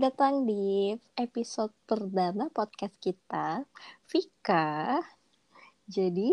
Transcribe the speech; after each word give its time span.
datang 0.00 0.48
di 0.48 0.96
episode 1.12 1.76
perdana 1.84 2.48
podcast 2.48 2.96
kita, 2.96 3.60
Vika. 4.08 4.96
Jadi, 5.84 6.32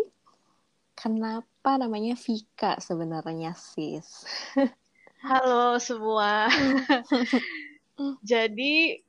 kenapa 0.95 1.75
namanya 1.75 2.15
Vika 2.15 2.79
sebenarnya, 2.79 3.51
sis? 3.59 4.23
Halo 5.19 5.75
semua. 5.83 6.47
Jadi, 8.31 9.03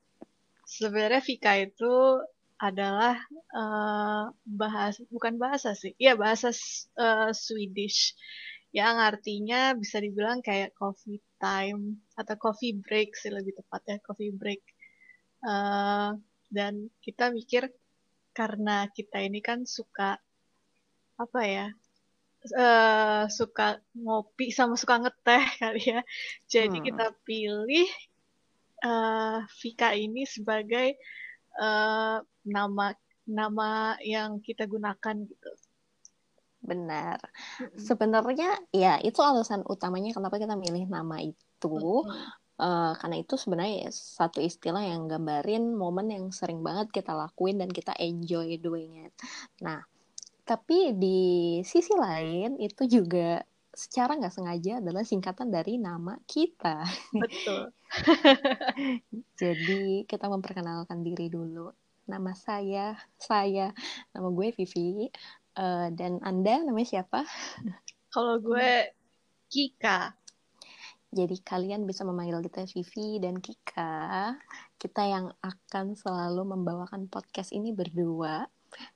sebenarnya 0.67 1.23
Vika 1.23 1.55
itu 1.55 2.19
adalah 2.59 3.15
uh, 3.55 4.27
bahasa, 4.43 5.07
bukan 5.07 5.39
bahasa 5.39 5.71
sih, 5.71 5.95
iya 5.95 6.19
bahasa 6.19 6.51
uh, 6.99 7.31
Swedish 7.31 8.11
yang 8.69 9.01
artinya 9.01 9.73
bisa 9.73 9.97
dibilang 9.97 10.45
kayak 10.45 10.77
coffee 10.77 11.17
time 11.41 12.05
atau 12.13 12.35
coffee 12.37 12.77
break 12.77 13.17
sih 13.17 13.33
lebih 13.33 13.57
tepatnya 13.57 13.97
coffee 14.05 14.33
break. 14.33 14.61
Uh, 15.41 16.19
dan 16.51 16.91
kita 17.01 17.33
mikir 17.33 17.71
karena 18.35 18.85
kita 18.93 19.23
ini 19.23 19.41
kan 19.41 19.65
suka 19.65 20.19
apa 21.19 21.41
ya 21.43 21.67
uh, 22.55 23.25
suka 23.27 23.83
ngopi 23.97 24.51
sama 24.53 24.79
suka 24.79 25.01
ngeteh 25.01 25.43
kali 25.61 25.83
ya. 25.97 26.01
Jadi 26.47 26.77
hmm. 26.79 26.85
kita 26.85 27.05
pilih 27.25 27.89
uh, 28.85 29.43
Vika 29.59 29.97
ini 29.97 30.23
sebagai 30.23 30.95
uh, 31.59 32.21
nama 32.45 32.87
nama 33.29 33.93
yang 34.01 34.41
kita 34.41 34.65
gunakan 34.65 35.15
gitu 35.21 35.48
Benar. 36.69 37.17
Sebenarnya 37.73 38.61
ya 38.69 39.01
itu 39.01 39.17
alasan 39.25 39.65
utamanya 39.65 40.13
kenapa 40.13 40.37
kita 40.37 40.53
milih 40.53 40.85
nama 40.85 41.17
itu. 41.25 42.05
Uh, 42.59 42.91
karena 42.99 43.23
itu 43.23 43.39
sebenarnya 43.39 43.87
satu 43.89 44.43
istilah 44.43 44.83
yang 44.83 45.07
gambarin 45.07 45.79
momen 45.79 46.11
yang 46.11 46.25
sering 46.35 46.59
banget 46.59 46.91
kita 46.91 47.15
lakuin 47.15 47.55
dan 47.57 47.71
kita 47.71 47.95
enjoy 47.95 48.59
doing 48.59 49.07
it. 49.07 49.15
Nah, 49.63 49.79
tapi 50.43 50.91
di 50.91 51.19
sisi 51.63 51.95
lain 51.95 52.59
itu 52.59 52.83
juga 52.85 53.39
secara 53.79 54.19
nggak 54.19 54.35
sengaja 54.35 54.83
adalah 54.83 55.07
singkatan 55.07 55.47
dari 55.47 55.79
nama 55.79 56.19
kita. 56.27 56.83
Betul. 57.15 57.71
Jadi 59.41 60.03
kita 60.03 60.27
memperkenalkan 60.27 60.99
diri 60.99 61.31
dulu. 61.31 61.71
Nama 62.09 62.33
saya, 62.35 62.97
saya, 63.15 63.69
nama 64.11 64.27
gue 64.33 64.51
Vivi. 64.51 65.07
Uh, 65.59 65.91
dan 65.91 66.23
Anda 66.23 66.63
namanya 66.63 66.87
siapa? 66.87 67.27
Kalau 68.15 68.39
gue 68.39 68.95
Kika. 69.51 70.15
Jadi 71.11 71.41
kalian 71.43 71.83
bisa 71.83 72.07
memanggil 72.07 72.39
kita 72.47 72.63
Vivi 72.63 73.19
dan 73.19 73.43
Kika. 73.43 74.39
Kita 74.79 75.03
yang 75.03 75.27
akan 75.43 75.99
selalu 75.99 76.55
membawakan 76.55 77.11
podcast 77.11 77.51
ini 77.51 77.75
berdua. 77.75 78.47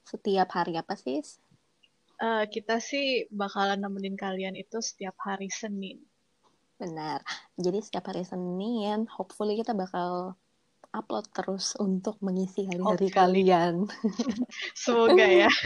Setiap 0.07 0.55
hari 0.55 0.79
apa 0.79 0.95
sih? 0.95 1.19
Uh, 2.23 2.47
kita 2.47 2.79
sih 2.79 3.27
bakalan 3.27 3.83
nemenin 3.83 4.15
kalian 4.15 4.55
itu 4.55 4.79
setiap 4.79 5.19
hari 5.19 5.51
Senin. 5.51 5.99
Benar. 6.79 7.19
Jadi 7.59 7.83
setiap 7.83 8.07
hari 8.07 8.23
Senin, 8.23 9.03
hopefully 9.11 9.59
kita 9.59 9.75
bakal 9.75 10.39
upload 10.93 11.25
terus 11.33 11.73
untuk 11.81 12.21
mengisi 12.21 12.69
hari-hari 12.69 13.09
okay. 13.09 13.17
kalian. 13.17 13.89
Semoga 14.77 15.25
ya. 15.25 15.49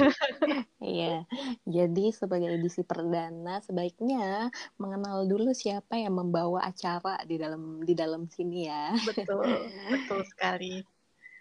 Iya. 0.78 1.28
Jadi 1.68 2.16
sebagai 2.16 2.48
edisi 2.48 2.80
perdana 2.88 3.60
sebaiknya 3.60 4.48
mengenal 4.80 5.28
dulu 5.28 5.52
siapa 5.52 6.00
yang 6.00 6.16
membawa 6.16 6.64
acara 6.64 7.20
di 7.28 7.36
dalam 7.36 7.84
di 7.84 7.92
dalam 7.92 8.32
sini 8.32 8.72
ya. 8.72 8.96
Betul, 9.04 9.68
betul 9.92 10.24
sekali. 10.32 10.80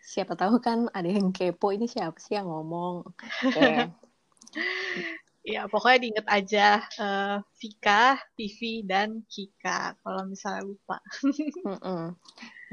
Siapa 0.03 0.35
tahu 0.35 0.59
kan 0.59 0.91
ada 0.91 1.07
yang 1.07 1.31
kepo 1.31 1.71
ini 1.71 1.87
siapa 1.87 2.19
sih 2.19 2.35
yang 2.35 2.51
ngomong. 2.51 3.07
Okay. 3.47 3.87
ya 5.47 5.71
pokoknya 5.71 5.99
diinget 6.03 6.27
aja 6.27 6.69
uh, 6.99 7.39
Vika, 7.63 8.19
Vivi 8.35 8.83
dan 8.83 9.23
Kika 9.31 9.95
kalau 10.03 10.27
misalnya 10.27 10.67
lupa. 10.67 10.99
mm 11.23 11.79
-mm. 11.79 12.05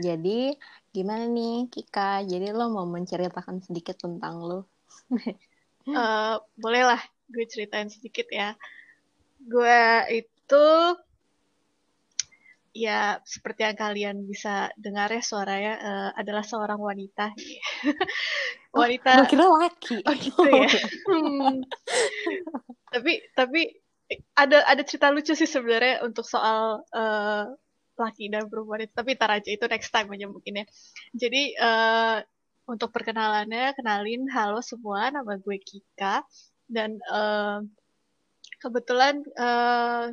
Jadi 0.01 0.57
gimana 0.93 1.25
nih 1.25 1.67
Kika? 1.73 2.21
Jadi 2.23 2.53
lo 2.53 2.69
mau 2.69 2.85
menceritakan 2.85 3.65
sedikit 3.65 3.97
tentang 3.97 4.45
lo? 4.45 4.69
uh, 5.89 6.37
bolehlah 6.61 7.01
gue 7.27 7.45
ceritain 7.49 7.89
sedikit 7.89 8.29
ya. 8.29 8.53
Gue 9.41 9.81
itu 10.13 10.65
ya 12.73 13.21
seperti 13.21 13.69
yang 13.69 13.77
kalian 13.77 14.17
bisa 14.25 14.73
dengar 14.77 15.09
ya 15.13 15.21
suaranya 15.21 15.73
uh, 15.81 16.11
adalah 16.17 16.45
seorang 16.45 16.79
wanita. 16.79 17.33
Oh, 18.73 18.81
wanita. 18.81 19.21
Oh, 19.21 19.29
kira 19.29 19.45
laki. 19.45 20.01
Oh 20.09 20.17
gitu 20.17 20.49
ya. 20.49 20.65
hmm. 20.65 21.61
tapi 22.89 23.21
tapi 23.37 23.69
ada 24.33 24.65
ada 24.65 24.81
cerita 24.81 25.13
lucu 25.13 25.37
sih 25.37 25.45
sebenarnya 25.45 26.01
untuk 26.01 26.25
soal 26.25 26.81
uh, 26.89 27.53
laki 28.03 28.27
dan 28.27 28.51
perempuan 28.51 28.83
itu. 28.83 28.93
Tapi 28.93 29.15
tar 29.15 29.39
aja 29.39 29.49
itu 29.49 29.65
next 29.65 29.89
time 29.89 30.11
aja 30.11 30.25
mungkin 30.27 30.53
ya. 30.61 30.65
Jadi 31.15 31.55
uh, 31.57 32.19
untuk 32.67 32.91
perkenalannya 32.95 33.75
kenalin 33.75 34.27
halo 34.31 34.59
semua 34.59 35.11
nama 35.11 35.39
gue 35.39 35.57
Kika. 35.59 36.23
Dan 36.67 36.99
uh, 37.11 37.63
kebetulan 38.59 39.23
uh, 39.35 40.11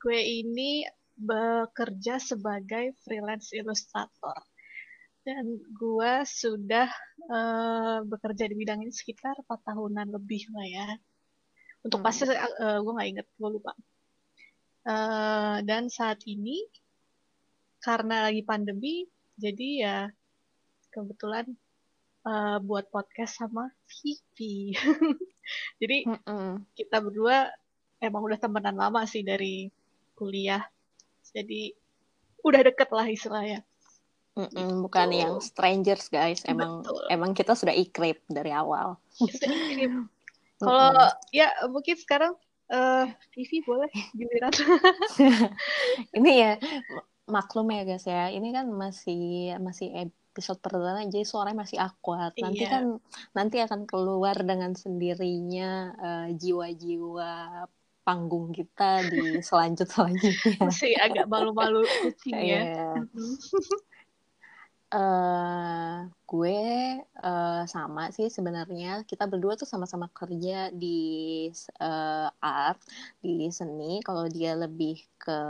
gue 0.00 0.20
ini 0.20 0.86
bekerja 1.18 2.22
sebagai 2.22 2.94
freelance 3.02 3.50
illustrator. 3.52 4.38
Dan 5.26 5.60
gue 5.76 6.12
sudah 6.24 6.88
uh, 7.28 8.00
bekerja 8.06 8.48
di 8.48 8.56
bidang 8.56 8.80
ini 8.80 8.94
sekitar 8.94 9.36
4 9.44 9.68
tahunan 9.68 10.08
lebih 10.14 10.48
lah 10.56 10.64
ya. 10.64 10.88
Untuk 11.84 12.00
hmm. 12.00 12.06
pasti 12.06 12.24
uh, 12.30 12.78
gue 12.80 12.92
nggak 12.96 13.10
inget 13.12 13.26
gue 13.36 13.50
lupa. 13.50 13.76
Uh, 14.88 15.60
dan 15.68 15.92
saat 15.92 16.24
ini 16.24 16.64
karena 17.78 18.26
lagi 18.26 18.42
pandemi 18.42 19.06
jadi 19.38 19.68
ya 19.78 19.96
kebetulan 20.90 21.46
uh, 22.26 22.58
buat 22.62 22.90
podcast 22.90 23.38
sama 23.38 23.70
Vivi. 23.86 24.74
Jadi 25.80 25.96
mm 26.04 26.20
-mm. 26.26 26.50
kita 26.74 27.00
berdua 27.00 27.48
emang 28.02 28.26
udah 28.26 28.38
temenan 28.38 28.76
lama 28.76 29.06
sih 29.06 29.22
dari 29.22 29.70
kuliah. 30.18 30.64
Jadi 31.30 31.72
udah 32.42 32.60
deket 32.66 32.90
lah 32.90 33.06
istilahnya. 33.06 33.60
Mm 34.38 34.48
-mm, 34.50 34.70
bukan 34.86 35.08
yang 35.14 35.34
strangers 35.42 36.10
guys. 36.10 36.42
Emang 36.46 36.82
Betul. 36.82 37.06
emang 37.10 37.30
kita 37.34 37.54
sudah 37.54 37.74
ikrip 37.74 38.22
dari 38.26 38.50
awal. 38.50 38.98
Kalau 40.58 40.90
-mm. 40.90 41.10
ya 41.30 41.48
mungkin 41.70 41.94
sekarang 41.94 42.34
uh, 42.70 43.06
Vivi 43.34 43.62
boleh 43.62 43.90
giliran. 44.14 44.52
Ini 46.18 46.32
ya 46.34 46.52
maklum 47.28 47.68
ya 47.70 47.82
guys 47.84 48.08
ya. 48.08 48.32
Ini 48.32 48.48
kan 48.50 48.66
masih 48.72 49.54
masih 49.60 49.88
episode 50.08 50.58
perdana 50.64 51.04
jadi 51.06 51.24
suaranya 51.28 51.62
masih 51.62 51.78
akuat. 51.78 52.34
Nanti 52.40 52.64
iya. 52.64 52.72
kan 52.72 52.84
nanti 53.36 53.56
akan 53.60 53.84
keluar 53.84 54.36
dengan 54.40 54.72
sendirinya 54.74 55.94
uh, 55.96 56.28
jiwa-jiwa 56.34 57.64
panggung 58.08 58.56
kita 58.56 59.04
di 59.12 59.20
selanjut 59.46 59.84
selanjutnya 59.84 60.56
masih 60.64 60.96
agak 60.96 61.28
malu-malu 61.28 61.84
kucing 61.84 62.40
ya 62.40 62.72
yeah. 62.72 62.96
Uh, 64.88 66.08
gue 66.24 66.60
uh, 67.20 67.62
sama 67.68 68.08
sih 68.08 68.32
sebenarnya. 68.32 69.04
Kita 69.04 69.28
berdua 69.28 69.52
tuh 69.60 69.68
sama-sama 69.68 70.08
kerja 70.08 70.72
di 70.72 71.48
uh, 71.84 72.28
art 72.40 72.80
di 73.20 73.52
seni. 73.52 74.00
Kalau 74.00 74.24
dia 74.32 74.56
lebih 74.56 74.96
ke 75.20 75.40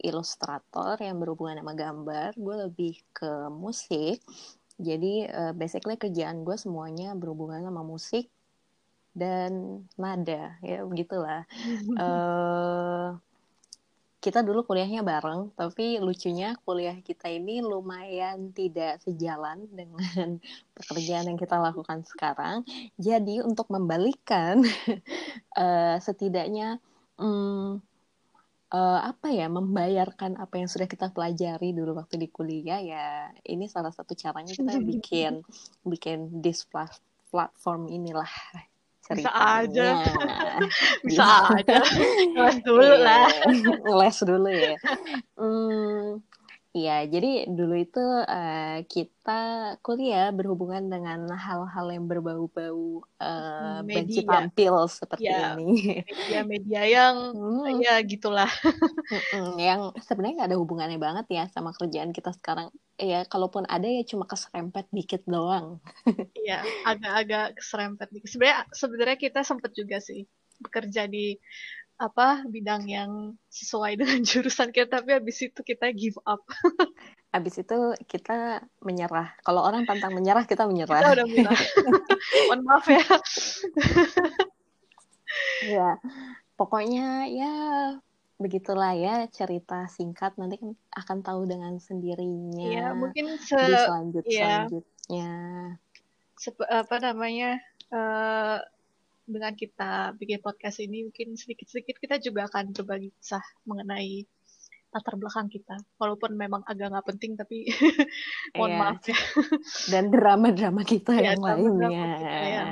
ilustrator 0.00 0.96
yang 0.96 1.20
berhubungan 1.20 1.60
sama 1.60 1.76
gambar 1.76 2.30
gue 2.40 2.56
lebih 2.68 2.94
ke 3.12 3.52
musik. 3.52 4.24
Jadi 4.80 5.28
uh, 5.28 5.52
basically 5.52 6.00
kerjaan 6.00 6.40
gue 6.40 6.56
semuanya 6.56 7.12
berhubungan 7.12 7.60
sama 7.60 7.84
musik 7.84 8.32
dan 9.12 9.84
nada. 10.00 10.56
Ya 10.64 10.88
begitulah. 10.88 11.44
Uh, 12.00 13.20
kita 14.20 14.44
dulu 14.44 14.68
kuliahnya 14.68 15.00
bareng, 15.00 15.56
tapi 15.56 15.96
lucunya 15.96 16.52
kuliah 16.68 16.92
kita 17.00 17.32
ini 17.32 17.64
lumayan 17.64 18.52
tidak 18.52 19.00
sejalan 19.00 19.64
dengan 19.72 20.36
pekerjaan 20.76 21.32
yang 21.32 21.40
kita 21.40 21.56
lakukan 21.56 22.04
sekarang. 22.04 22.60
Jadi 23.00 23.40
untuk 23.40 23.72
membalikan, 23.72 24.60
uh, 25.56 25.96
setidaknya 26.06 26.76
um, 27.16 27.80
uh, 28.68 29.00
apa 29.08 29.32
ya, 29.32 29.48
membayarkan 29.48 30.36
apa 30.36 30.54
yang 30.60 30.68
sudah 30.68 30.84
kita 30.84 31.08
pelajari 31.16 31.72
dulu 31.72 31.96
waktu 31.96 32.20
di 32.20 32.28
kuliah 32.28 32.80
ya, 32.84 33.32
ini 33.48 33.72
salah 33.72 33.90
satu 33.90 34.12
caranya 34.12 34.52
kita 34.52 34.76
bikin 35.00 35.40
bikin 35.80 36.44
this 36.44 36.68
platform 37.32 37.88
inilah 37.88 38.28
bisa 39.10 39.30
aja. 39.34 39.88
bisa 41.06 41.26
aja. 41.50 41.78
Les 42.46 42.56
dulu 42.62 42.94
lah. 43.02 43.26
Les 43.82 44.18
dulu 44.22 44.50
ya. 44.50 44.74
hmm, 45.34 46.22
Iya, 46.70 47.02
jadi 47.10 47.50
dulu 47.50 47.74
itu 47.82 47.98
uh, 48.30 48.78
kita 48.86 49.74
kuliah 49.82 50.30
berhubungan 50.30 50.86
dengan 50.86 51.26
hal-hal 51.34 51.86
yang 51.90 52.06
berbau-bau 52.06 53.02
uh, 53.18 53.82
benci 53.82 54.22
tampil 54.22 54.86
seperti 54.86 55.26
ya, 55.26 55.58
ini. 55.58 56.06
Media-media 56.06 56.82
yang 56.86 57.16
hmm. 57.66 57.82
ya 57.82 57.98
gitulah. 58.06 58.46
yang 59.58 59.90
sebenarnya 59.98 60.46
nggak 60.46 60.50
ada 60.54 60.60
hubungannya 60.62 60.98
banget 61.02 61.26
ya 61.34 61.44
sama 61.50 61.74
kerjaan 61.74 62.14
kita 62.14 62.30
sekarang. 62.38 62.70
Ya, 62.94 63.26
kalaupun 63.26 63.66
ada 63.66 63.90
ya 63.90 64.06
cuma 64.06 64.30
keserempet 64.30 64.86
dikit 64.94 65.26
doang. 65.26 65.82
Iya, 66.38 66.62
agak-agak 66.86 67.58
keserempet 67.58 68.08
dikit. 68.14 68.30
Sebenarnya 68.30 68.70
sebenarnya 68.70 69.18
kita 69.18 69.42
sempat 69.42 69.74
juga 69.74 69.98
sih 69.98 70.22
bekerja 70.62 71.10
di 71.10 71.34
apa 72.00 72.48
bidang 72.48 72.88
yang 72.88 73.36
sesuai 73.52 74.00
dengan 74.00 74.24
jurusan 74.28 74.72
kita 74.72 75.04
tapi 75.04 75.12
habis 75.12 75.44
itu 75.44 75.60
kita 75.60 75.92
give 75.92 76.16
up. 76.24 76.40
Habis 77.30 77.62
itu 77.62 77.94
kita 78.10 78.58
menyerah. 78.82 79.38
Kalau 79.46 79.62
orang 79.62 79.86
pantang 79.86 80.10
menyerah 80.18 80.42
kita 80.50 80.66
menyerah. 80.66 80.98
Kita 80.98 81.14
udah 81.14 81.26
menyerah. 81.30 81.62
Mohon 82.50 82.60
maaf 82.66 82.86
ya. 82.90 83.06
Ya 85.62 85.90
pokoknya 86.58 87.30
ya 87.30 87.54
begitulah 88.34 88.98
ya 88.98 89.30
cerita 89.30 89.86
singkat. 89.86 90.34
Nanti 90.42 90.58
kan 90.58 90.74
akan 90.90 91.18
tahu 91.22 91.46
dengan 91.46 91.78
sendirinya 91.78 92.66
ya 92.66 92.86
mungkin 92.98 93.38
se 93.38 93.54
di 93.62 93.78
selanjut 93.78 94.24
ya. 94.26 94.66
selanjutnya. 94.66 95.30
Sep 96.34 96.58
apa 96.66 96.96
namanya 96.98 97.62
uh, 97.94 98.58
dengan 99.30 99.54
kita 99.54 100.12
bikin 100.18 100.42
podcast 100.42 100.82
ini 100.82 101.06
mungkin 101.06 101.38
sedikit-sedikit 101.38 101.96
kita 102.02 102.16
juga 102.18 102.50
akan 102.50 102.74
berbagi 102.74 103.14
kisah 103.14 103.42
mengenai 103.64 104.26
latar 104.90 105.14
belakang 105.14 105.46
kita. 105.46 105.78
Walaupun 105.96 106.34
memang 106.34 106.62
agak 106.66 106.90
nggak 106.90 107.06
penting 107.14 107.38
tapi 107.38 107.70
mohon 108.58 108.70
iya. 108.74 108.78
maaf 108.78 109.02
ya. 109.06 109.18
Dan 109.86 110.10
drama-drama 110.10 110.82
kita 110.82 111.14
ya, 111.14 111.34
yang 111.34 111.42
lainnya. 111.42 111.88
ya. 111.90 112.64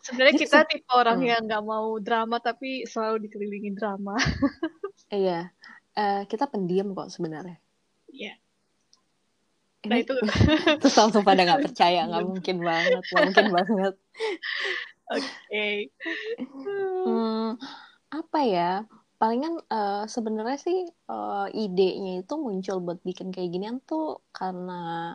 sebenarnya 0.00 0.34
kita 0.40 0.64
tipe 0.72 0.88
orang 0.88 1.20
mm. 1.20 1.28
yang 1.28 1.42
nggak 1.44 1.64
mau 1.64 2.00
drama 2.00 2.40
tapi 2.42 2.84
selalu 2.84 3.30
dikelilingi 3.30 3.70
drama. 3.78 4.18
Iya. 5.14 5.52
Uh, 5.94 6.26
kita 6.26 6.50
pendiam 6.50 6.90
kok 6.90 7.06
sebenarnya. 7.06 7.54
Iya. 8.10 8.34
Nah 9.86 10.00
itu. 10.00 10.16
terus 10.80 10.96
langsung 10.96 11.22
pada 11.22 11.44
nggak 11.44 11.70
percaya 11.70 12.08
nggak 12.08 12.24
mungkin 12.24 12.56
banget 12.64 13.04
nggak 13.04 13.22
mungkin 13.30 13.48
banget 13.52 13.94
Oke. 15.12 15.90
Hmm, 17.04 17.60
apa 18.08 18.38
ya? 18.48 18.72
Palingan 19.20 19.60
uh, 19.68 20.08
sebenarnya 20.08 20.56
sih 20.56 20.88
uh, 21.12 21.46
idenya 21.52 22.24
itu 22.24 22.34
muncul 22.40 22.80
buat 22.80 22.98
bikin 23.04 23.28
kayak 23.28 23.52
ginian 23.52 23.76
tuh 23.84 24.24
karena 24.32 25.14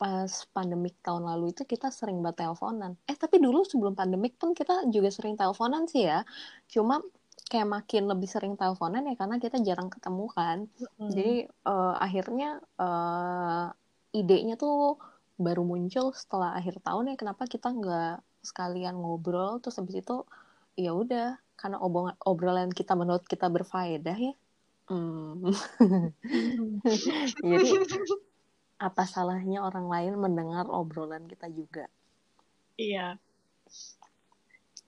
pas 0.00 0.32
pandemik 0.56 0.96
tahun 1.04 1.28
lalu 1.28 1.52
itu 1.52 1.68
kita 1.68 1.92
sering 1.92 2.24
buat 2.24 2.32
teleponan. 2.32 2.96
Eh 3.04 3.16
tapi 3.20 3.36
dulu 3.36 3.68
sebelum 3.68 3.92
pandemik 3.92 4.40
pun 4.40 4.56
kita 4.56 4.88
juga 4.88 5.12
sering 5.12 5.36
teleponan 5.36 5.84
sih 5.84 6.08
ya. 6.08 6.24
Cuma 6.72 7.04
kayak 7.52 7.68
makin 7.68 8.08
lebih 8.08 8.28
sering 8.30 8.56
teleponan 8.56 9.04
ya 9.04 9.14
karena 9.20 9.36
kita 9.36 9.60
jarang 9.60 9.92
ketemu 9.92 10.24
kan. 10.32 10.58
Mm. 10.96 11.10
Jadi 11.12 11.34
uh, 11.68 11.94
akhirnya 12.00 12.64
uh, 12.80 13.68
idenya 14.16 14.56
tuh 14.56 14.96
baru 15.36 15.64
muncul 15.64 16.16
setelah 16.16 16.56
akhir 16.56 16.80
tahun 16.80 17.12
ya 17.12 17.16
kenapa 17.20 17.44
kita 17.44 17.68
nggak 17.72 18.16
sekalian 18.40 18.96
ngobrol 18.96 19.60
terus 19.60 19.76
habis 19.76 20.00
itu 20.00 20.24
ya 20.78 20.96
udah 20.96 21.36
karena 21.60 21.76
obong 21.76 22.16
obrolan 22.24 22.72
kita 22.72 22.96
menurut 22.96 23.28
kita 23.28 23.52
berfaedah 23.52 24.16
ya. 24.16 24.34
Hmm. 24.88 25.44
jadi 27.46 27.70
apa 28.80 29.04
salahnya 29.04 29.60
orang 29.60 29.86
lain 29.86 30.16
mendengar 30.16 30.64
obrolan 30.72 31.28
kita 31.28 31.52
juga? 31.52 31.84
Iya. 32.80 33.20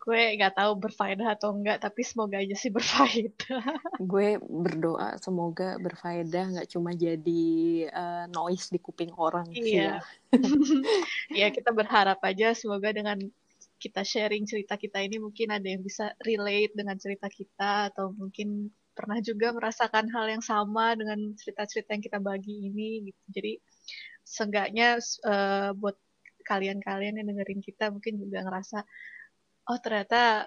Gue 0.02 0.34
nggak 0.34 0.58
tahu 0.58 0.72
berfaedah 0.82 1.38
atau 1.38 1.55
enggak 1.55 1.78
tapi 1.78 2.02
semoga 2.02 2.40
aja 2.40 2.56
sih 2.56 2.72
berfaedah. 2.72 3.62
Gue 4.10 4.40
berdoa 4.40 5.20
semoga 5.20 5.78
berfaedah 5.78 6.56
nggak 6.56 6.69
cuma 6.72 6.90
jadi 6.96 7.44
uh, 7.93 8.25
noise 8.32 8.72
di 8.72 8.81
kuping 8.81 9.12
orang 9.14 9.46
iya. 9.55 9.62
sih 9.62 9.76
ya. 9.76 9.94
Iya 11.38 11.48
kita 11.55 11.70
berharap 11.70 12.19
aja 12.25 12.56
semoga 12.56 12.90
dengan 12.90 13.20
kita 13.82 14.06
sharing 14.06 14.46
cerita 14.46 14.79
kita 14.79 15.02
ini 15.02 15.19
mungkin 15.19 15.50
ada 15.50 15.67
yang 15.67 15.82
bisa 15.82 16.14
relate 16.23 16.70
dengan 16.79 16.94
cerita 17.02 17.26
kita 17.26 17.90
atau 17.90 18.14
mungkin 18.14 18.70
pernah 18.94 19.19
juga 19.19 19.50
merasakan 19.50 20.06
hal 20.14 20.26
yang 20.38 20.44
sama 20.44 20.94
dengan 20.94 21.34
cerita-cerita 21.34 21.99
yang 21.99 22.05
kita 22.06 22.19
bagi 22.23 22.70
ini 22.70 23.11
gitu. 23.11 23.23
Jadi 23.34 23.52
seenggaknya 24.23 25.02
uh, 25.26 25.75
buat 25.75 25.99
kalian-kalian 26.46 27.19
yang 27.19 27.26
dengerin 27.26 27.62
kita 27.62 27.90
mungkin 27.90 28.23
juga 28.23 28.46
ngerasa 28.46 28.79
oh 29.70 29.79
ternyata 29.79 30.46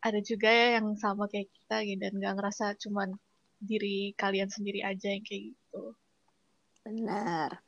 ada 0.00 0.20
juga 0.24 0.48
ya 0.48 0.80
yang 0.80 0.96
sama 0.96 1.28
kayak 1.28 1.52
kita 1.52 1.84
gitu 1.84 2.00
dan 2.00 2.12
nggak 2.16 2.34
ngerasa 2.40 2.76
cuman 2.80 3.12
diri 3.60 4.16
kalian 4.16 4.48
sendiri 4.48 4.80
aja 4.80 5.12
yang 5.12 5.24
kayak 5.24 5.52
gitu. 5.52 5.84
Benar. 6.80 7.60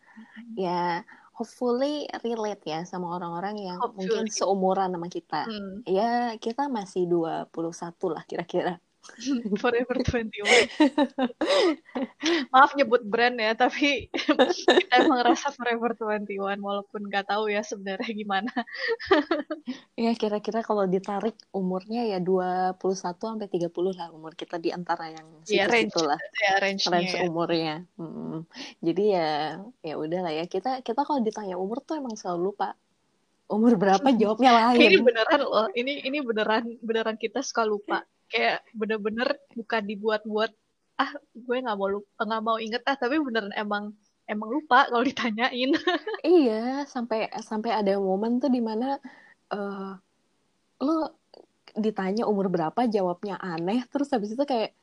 Ya, 0.57 1.05
hopefully 1.43 2.07
relate 2.23 2.63
ya 2.63 2.87
sama 2.87 3.19
orang-orang 3.19 3.59
yang 3.59 3.79
hopefully. 3.83 4.07
mungkin 4.07 4.25
seumuran 4.31 4.95
sama 4.95 5.11
kita. 5.11 5.43
Hmm. 5.51 5.83
Ya, 5.83 6.39
kita 6.39 6.71
masih 6.71 7.11
21 7.11 7.51
lah 8.15 8.23
kira-kira. 8.31 8.79
Forever 9.63 9.99
21. 9.99 10.31
Maaf 12.55 12.71
nyebut 12.79 13.03
brand 13.03 13.35
ya, 13.35 13.59
tapi 13.59 14.07
kita 14.15 15.03
emang 15.03 15.19
ngerasa 15.23 15.51
Forever 15.59 15.99
21 15.99 16.63
walaupun 16.63 17.11
nggak 17.11 17.35
tahu 17.35 17.51
ya 17.51 17.67
sebenarnya 17.67 18.13
gimana. 18.15 18.53
ya 20.07 20.15
kira-kira 20.15 20.63
kalau 20.63 20.87
ditarik 20.87 21.35
umurnya 21.51 22.07
ya 22.07 22.23
21 22.23 22.79
sampai 22.95 23.51
30 23.51 23.99
lah 23.99 24.15
umur 24.15 24.39
kita 24.39 24.63
di 24.63 24.71
antara 24.71 25.11
yang 25.11 25.27
ya, 25.51 25.67
range, 25.67 25.99
lah. 25.99 26.19
Ya, 26.39 26.63
range, 26.63 26.87
range 26.87 27.15
ya. 27.19 27.27
umurnya. 27.27 27.75
Hmm. 27.99 28.47
Jadi 28.79 29.19
ya 29.19 29.59
ya 29.83 29.95
udah 29.99 30.31
lah 30.31 30.33
ya. 30.33 30.47
Kita 30.47 30.79
kita 30.87 31.03
kalau 31.03 31.19
ditanya 31.19 31.59
umur 31.59 31.83
tuh 31.83 31.99
emang 31.99 32.15
selalu 32.15 32.55
lupa 32.55 32.79
umur 33.51 33.77
berapa 33.77 34.09
jawabnya 34.15 34.73
lain. 34.73 34.81
Ini 34.81 34.99
beneran 35.03 35.41
loh. 35.43 35.69
Ini 35.75 36.07
ini 36.07 36.19
beneran 36.23 36.79
beneran 36.81 37.19
kita 37.19 37.45
suka 37.45 37.67
lupa 37.67 38.07
kayak 38.33 38.65
bener-bener 38.73 39.29
bukan 39.53 39.83
dibuat-buat 39.85 40.51
ah 40.97 41.11
gue 41.37 41.57
nggak 41.61 41.77
mau 41.77 41.89
nggak 42.01 42.43
mau 42.43 42.57
inget 42.57 42.83
ah 42.89 42.97
tapi 42.97 43.21
beneran 43.21 43.53
emang 43.53 43.93
emang 44.29 44.49
lupa 44.49 44.89
kalau 44.89 45.05
ditanyain. 45.05 45.71
Iya 46.25 46.87
sampai 46.89 47.29
sampai 47.43 47.71
ada 47.75 47.99
momen 47.99 48.39
tuh 48.39 48.49
di 48.49 48.63
mana 48.63 48.97
uh, 49.53 49.99
lo 50.81 51.19
ditanya 51.73 52.29
umur 52.29 52.53
berapa 52.53 52.85
jawabnya 52.89 53.41
aneh 53.41 53.85
terus 53.89 54.13
habis 54.13 54.33
itu 54.37 54.45
kayak 54.45 54.71
eh 54.71 54.82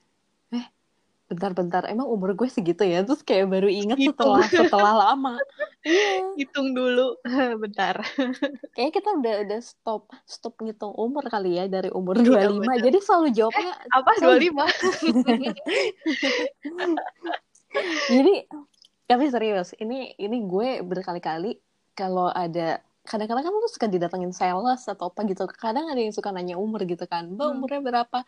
bentar-bentar 1.29 1.85
emang 1.85 2.09
umur 2.09 2.33
gue 2.33 2.49
segitu 2.49 2.81
ya? 2.81 3.05
Terus 3.05 3.21
kayak 3.21 3.53
baru 3.53 3.69
inget 3.69 4.01
setelah 4.01 4.41
setelah 4.49 4.93
lama. 5.05 5.37
Iya. 5.85 6.33
Hitung 6.41 6.73
dulu. 6.73 7.21
Bentar. 7.63 8.01
Kayak 8.75 8.91
kita 8.97 9.09
udah 9.21 9.35
udah 9.45 9.59
stop 9.61 10.09
stop 10.25 10.57
ngitung 10.59 10.91
umur 10.97 11.23
kali 11.29 11.61
ya 11.61 11.69
dari 11.69 11.93
umur 11.93 12.17
25 12.17 12.25
iya, 12.25 12.49
bener. 12.49 12.79
jadi 12.83 12.97
selalu 12.99 13.27
jawabnya 13.31 13.71
eh, 13.77 13.95
apa? 13.95 14.11
selalu... 14.17 14.51
25 17.69 18.17
jadi 18.17 18.35
tapi 19.05 19.25
serius 19.29 19.77
ini 19.77 20.17
ini 20.17 20.37
gue 20.47 20.81
berkali-kali 20.81 21.61
kalau 21.93 22.31
ada 22.31 22.81
kadang-kadang 23.05 23.43
kan 23.47 23.51
lu 23.51 23.69
suka 23.69 23.87
didatengin 23.89 24.33
sales 24.35 24.85
atau 24.85 25.09
apa 25.09 25.25
gitu. 25.25 25.49
Kadang 25.49 25.89
ada 25.89 25.99
yang 25.99 26.13
suka 26.13 26.29
nanya 26.29 26.55
umur 26.55 26.85
gitu 26.85 27.09
kan. 27.09 27.25
Mbak 27.33 27.45
hmm. 27.45 27.55
umurnya 27.57 27.81
berapa? 27.81 28.19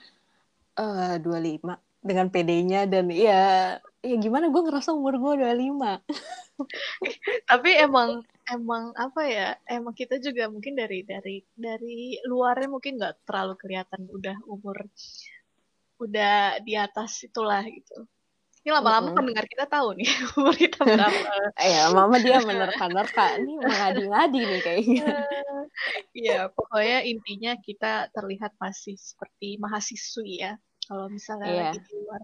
Eh 0.75 1.19
uh, 1.19 1.21
25 1.21 1.90
dengan 2.01 2.27
PD-nya 2.33 2.89
dan 2.89 3.13
ya 3.13 3.77
ya 4.01 4.15
gimana 4.17 4.49
gue 4.49 4.61
ngerasa 4.65 4.97
umur 4.97 5.21
gue 5.21 5.31
udah 5.41 5.53
lima. 5.53 5.93
Tapi 7.49 7.69
emang 7.77 8.25
emang 8.49 8.89
apa 8.97 9.21
ya 9.29 9.47
emang 9.69 9.93
kita 9.93 10.17
juga 10.17 10.49
mungkin 10.49 10.73
dari 10.73 11.05
dari 11.05 11.45
dari 11.53 12.17
luarnya 12.25 12.69
mungkin 12.73 12.97
nggak 12.97 13.29
terlalu 13.29 13.53
kelihatan 13.61 14.09
udah 14.09 14.37
umur 14.49 14.81
udah 16.01 16.57
di 16.65 16.73
atas 16.73 17.21
itulah 17.21 17.61
gitu. 17.61 18.09
Ini 18.61 18.77
lama-lama 18.77 19.01
mm 19.01 19.07
-hmm. 19.09 19.17
pendengar 19.17 19.45
kita 19.49 19.65
tahu 19.69 19.87
nih 19.97 20.09
umur 20.37 20.55
kita 20.57 20.81
berapa. 20.81 21.29
Ya 21.61 21.93
mama 21.93 22.17
dia 22.17 22.41
menerka-nerka 22.41 23.37
ini 23.37 23.61
mengadi-ngadi 23.61 24.39
nih 24.41 24.61
kayaknya 24.65 25.05
Iya, 26.11 26.51
pokoknya 26.51 27.05
intinya 27.07 27.53
kita 27.57 28.11
terlihat 28.11 28.53
masih 28.59 28.97
seperti 28.97 29.55
mahasiswi 29.61 30.41
ya 30.41 30.53
kalau 30.91 31.07
misalnya 31.07 31.47
yeah. 31.47 31.71
lagi 31.71 31.79
di 31.87 31.95
luar 32.03 32.21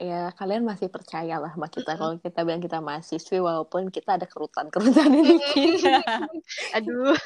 ya 0.00 0.32
kalian 0.34 0.64
masih 0.64 0.88
percaya 0.88 1.36
lah 1.36 1.52
sama 1.52 1.68
kita 1.68 1.94
kalau 2.00 2.16
kita 2.16 2.40
bilang 2.48 2.64
kita 2.64 2.80
mahasiswi 2.80 3.38
walaupun 3.38 3.92
kita 3.92 4.16
ada 4.16 4.26
kerutan-kerutan 4.26 5.12
ini 5.12 5.36
kita. 5.52 6.00
Aduh. 6.80 7.12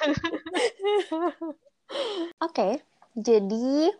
Oke, 2.43 2.43
okay, 2.43 2.73
jadi 3.15 3.95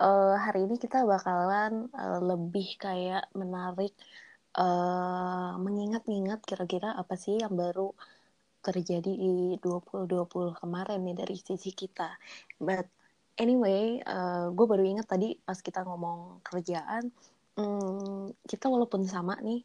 uh, 0.00 0.40
hari 0.40 0.64
ini 0.64 0.80
kita 0.80 1.04
bakalan 1.04 1.92
uh, 1.92 2.22
lebih 2.22 2.80
kayak 2.80 3.28
menarik 3.36 3.92
uh, 4.56 5.58
mengingat-ingat 5.60 6.40
kira-kira 6.48 6.96
apa 6.96 7.18
sih 7.18 7.42
yang 7.42 7.52
baru 7.52 7.92
terjadi 8.64 9.12
di 9.12 9.60
2020 9.60 10.64
kemarin 10.64 11.04
nih 11.04 11.16
dari 11.20 11.36
sisi 11.36 11.76
kita. 11.76 12.16
But 12.56 12.88
anyway, 13.38 13.98
uh, 14.04 14.50
gue 14.50 14.66
baru 14.66 14.82
ingat 14.84 15.06
tadi 15.10 15.38
pas 15.42 15.58
kita 15.58 15.82
ngomong 15.82 16.42
kerjaan, 16.46 17.10
um, 17.58 18.30
kita 18.46 18.66
walaupun 18.70 19.06
sama 19.06 19.38
nih 19.42 19.62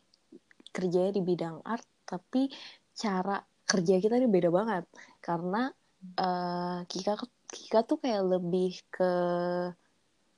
kerjanya 0.70 1.12
di 1.18 1.22
bidang 1.26 1.62
art, 1.66 1.86
tapi 2.06 2.50
cara 2.94 3.42
kerja 3.66 4.02
kita 4.02 4.18
ini 4.18 4.30
beda 4.30 4.50
banget. 4.50 4.86
Karena 5.22 5.70
uh, 6.18 6.80
Kika 6.90 7.14
Kika 7.50 7.82
tuh 7.86 7.98
kayak 7.98 8.24
lebih 8.38 8.78
ke 8.94 9.12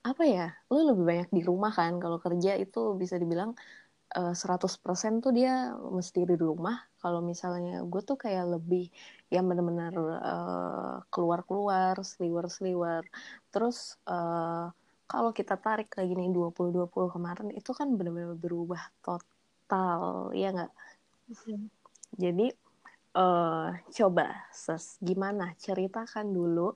apa 0.02 0.24
ya 0.26 0.50
lu 0.74 0.96
lebih 0.96 1.04
banyak 1.04 1.30
di 1.32 1.42
rumah 1.44 1.72
kan. 1.72 2.00
Kalau 2.00 2.18
kerja 2.20 2.56
itu 2.56 2.96
bisa 2.96 3.16
dibilang 3.20 3.56
uh, 4.18 4.32
eh, 4.32 4.36
100% 4.36 5.24
tuh 5.24 5.32
dia 5.36 5.76
mesti 5.76 6.24
di 6.28 6.36
rumah. 6.36 6.80
Kalau 7.00 7.20
misalnya 7.24 7.84
gue 7.84 8.02
tuh 8.04 8.18
kayak 8.20 8.60
lebih 8.60 8.92
yang 9.32 9.48
benar-benar 9.48 9.94
uh, 9.96 10.96
keluar-keluar 11.08 11.96
seliwer-seliwer. 12.04 13.08
Terus 13.48 13.96
uh, 14.06 14.68
kalau 15.08 15.32
kita 15.32 15.56
tarik 15.56 15.92
lagi 15.96 16.12
nih 16.12 16.32
2020 16.36 16.88
kemarin 17.16 17.48
itu 17.56 17.72
kan 17.72 17.96
benar-benar 17.96 18.36
berubah 18.36 18.84
total 19.00 20.32
ya 20.36 20.52
nggak? 20.52 20.72
Jadi 22.20 22.48
uh, 23.16 23.72
coba 23.72 24.52
ses 24.52 25.00
gimana? 25.00 25.56
Ceritakan 25.56 26.32
dulu 26.32 26.76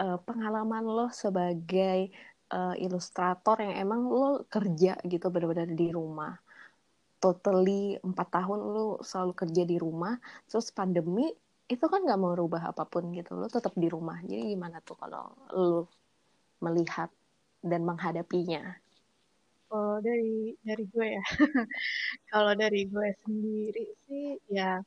uh, 0.00 0.18
pengalaman 0.20 0.84
lo 0.84 1.08
sebagai 1.08 2.12
uh, 2.52 2.76
ilustrator 2.76 3.64
yang 3.64 3.74
emang 3.88 4.04
lo 4.08 4.44
kerja 4.48 5.00
gitu 5.04 5.32
benar-benar 5.32 5.72
di 5.72 5.88
rumah. 5.88 6.36
Totally 7.20 7.96
empat 8.04 8.28
tahun 8.28 8.60
lo 8.60 9.00
selalu 9.00 9.32
kerja 9.32 9.62
di 9.64 9.76
rumah 9.80 10.16
terus 10.48 10.68
pandemi 10.68 11.32
itu 11.68 11.84
kan 11.88 12.00
nggak 12.04 12.20
mau 12.20 12.36
rubah 12.36 12.72
apa 12.72 12.84
pun 12.84 13.08
gitu 13.16 13.36
lo 13.40 13.48
tetap 13.48 13.72
di 13.76 13.88
rumah 13.88 14.20
jadi 14.20 14.52
gimana 14.52 14.84
tuh 14.84 14.96
kalau 15.00 15.32
lo 15.56 15.88
melihat 16.60 17.08
dan 17.64 17.82
menghadapinya 17.88 18.76
oh 19.72 19.96
dari 20.04 20.52
dari 20.60 20.84
gue 20.84 21.06
ya 21.16 21.24
kalau 22.32 22.52
dari 22.52 22.84
gue 22.84 23.08
sendiri 23.24 23.84
sih 24.06 24.36
ya 24.52 24.84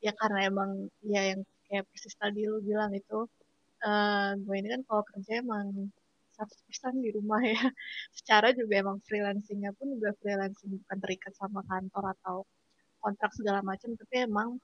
ya 0.00 0.12
karena 0.16 0.48
emang 0.48 0.88
ya 1.04 1.36
yang 1.36 1.40
kayak 1.68 1.84
persis 1.92 2.16
tadi 2.16 2.48
lu 2.48 2.64
bilang 2.64 2.90
itu 2.96 3.28
uh, 3.84 4.32
gue 4.40 4.56
ini 4.56 4.68
kan 4.72 4.82
kalau 4.88 5.02
kerja 5.04 5.44
emang 5.44 5.92
100% 6.40 7.04
di 7.04 7.12
rumah 7.12 7.40
ya. 7.44 7.60
Secara 8.16 8.56
juga 8.56 8.80
emang 8.80 8.98
freelancingnya 9.04 9.76
pun 9.76 9.92
juga 9.92 10.16
freelancing 10.24 10.80
bukan 10.80 10.98
terikat 11.04 11.32
sama 11.36 11.60
kantor 11.68 12.16
atau 12.16 12.36
kontrak 13.00 13.32
segala 13.36 13.60
macam, 13.60 13.92
tapi 13.96 14.24
emang 14.24 14.56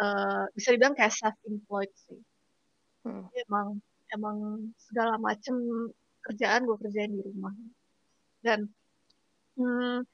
uh, 0.00 0.44
bisa 0.56 0.72
dibilang 0.74 0.96
kayak 0.96 1.14
self-employed 1.14 1.92
sih. 2.08 2.20
Hmm. 3.04 3.28
Jadi 3.28 3.44
emang 3.46 3.68
emang 4.10 4.36
segala 4.76 5.14
macam 5.20 5.56
kerjaan 6.24 6.66
gue 6.66 6.76
kerjain 6.80 7.12
di 7.12 7.22
rumah. 7.22 7.54
Dan 8.40 8.68
hmm, 9.60 10.04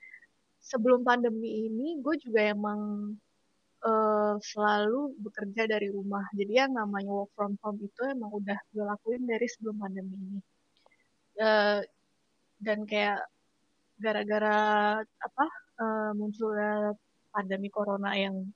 sebelum 0.60 1.06
pandemi 1.06 1.70
ini 1.70 1.98
gue 2.02 2.14
juga 2.18 2.42
emang 2.42 3.14
uh, 3.86 4.34
selalu 4.42 5.14
bekerja 5.22 5.70
dari 5.70 5.88
rumah. 5.90 6.26
Jadi 6.34 6.52
yang 6.58 6.74
namanya 6.74 7.10
work 7.10 7.32
from 7.34 7.54
home 7.62 7.80
itu 7.82 8.02
emang 8.06 8.30
udah 8.34 8.58
gue 8.74 8.84
lakuin 8.84 9.22
dari 9.24 9.46
sebelum 9.46 9.76
pandemi 9.78 10.14
ini. 10.14 10.40
Uh, 11.36 11.84
dan 12.56 12.88
kayak 12.88 13.20
gara-gara 14.00 14.56
apa 15.04 15.46
uh, 15.80 16.10
munculnya 16.16 16.96
pandemi 17.32 17.68
corona 17.68 18.16
yang 18.16 18.48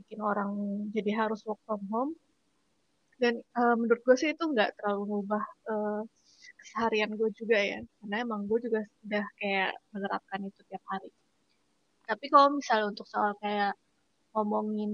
bikin 0.00 0.20
orang 0.20 0.50
jadi 0.94 1.10
harus 1.26 1.40
work 1.46 1.60
from 1.66 1.82
home. 1.92 2.12
Dan 3.16 3.40
uh, 3.56 3.74
menurut 3.80 4.00
gue 4.04 4.16
sih 4.20 4.30
itu 4.36 4.44
nggak 4.44 4.76
terlalu 4.76 5.02
mengubah 5.08 5.44
uh, 5.72 6.02
keseharian 6.60 7.10
gue 7.16 7.30
juga 7.32 7.58
ya. 7.58 7.80
Karena 8.00 8.16
emang 8.24 8.44
gue 8.50 8.58
juga 8.66 8.80
sudah 9.02 9.24
kayak 9.40 9.72
menerapkan 9.92 10.40
itu 10.44 10.60
tiap 10.68 10.84
hari. 10.92 11.10
Tapi 12.06 12.24
kalau 12.30 12.48
misalnya 12.58 12.86
untuk 12.92 13.06
soal 13.08 13.32
kayak 13.40 13.74
ngomongin 14.36 14.92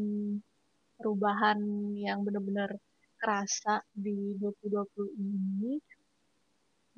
perubahan 0.97 1.59
yang 1.99 2.23
benar-benar 2.23 2.78
kerasa 3.18 3.82
di 3.90 4.38
2020 4.38 5.18
ini 5.18 5.78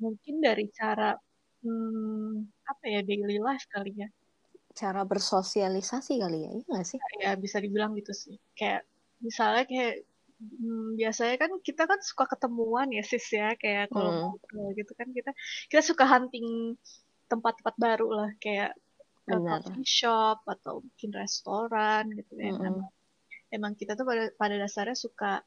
mungkin 0.01 0.35
dari 0.41 0.65
cara 0.69 1.17
hmm, 1.65 2.33
apa 2.69 2.85
ya 2.85 3.01
daily 3.01 3.37
life 3.41 3.65
kali 3.73 3.93
ya 3.97 4.09
cara 4.75 5.01
bersosialisasi 5.07 6.19
kali 6.19 6.39
ya 6.43 6.51
iya 6.51 6.65
nggak 6.67 6.85
sih 6.85 6.99
ya 7.23 7.31
bisa 7.39 7.57
dibilang 7.63 7.95
gitu 7.95 8.11
sih 8.11 8.35
kayak 8.59 8.83
misalnya 9.23 9.63
kayak 9.63 10.03
hmm, 10.37 10.99
biasanya 10.99 11.35
kan 11.39 11.51
kita 11.63 11.87
kan 11.87 11.99
suka 12.03 12.27
ketemuan 12.27 12.91
ya 12.91 13.01
sis 13.01 13.23
ya 13.31 13.55
kayak 13.55 13.87
kalau 13.89 14.35
hmm. 14.35 14.75
gitu 14.75 14.91
kan 14.99 15.07
kita 15.15 15.31
kita 15.71 15.81
suka 15.81 16.03
hunting 16.03 16.75
tempat-tempat 17.31 17.75
baru 17.79 18.07
lah 18.11 18.29
kayak 18.37 18.75
Benar. 19.25 19.65
coffee 19.65 19.87
shop 19.89 20.45
atau 20.45 20.85
mungkin 20.85 21.11
restoran 21.17 22.13
gitu 22.13 22.33
ya. 22.37 22.53
Mm 22.53 22.57
-hmm. 22.61 22.69
emang, 22.69 22.89
emang 23.49 23.73
kita 23.73 23.97
tuh 23.97 24.05
pada 24.05 24.29
pada 24.37 24.55
dasarnya 24.61 24.93
suka 24.93 25.41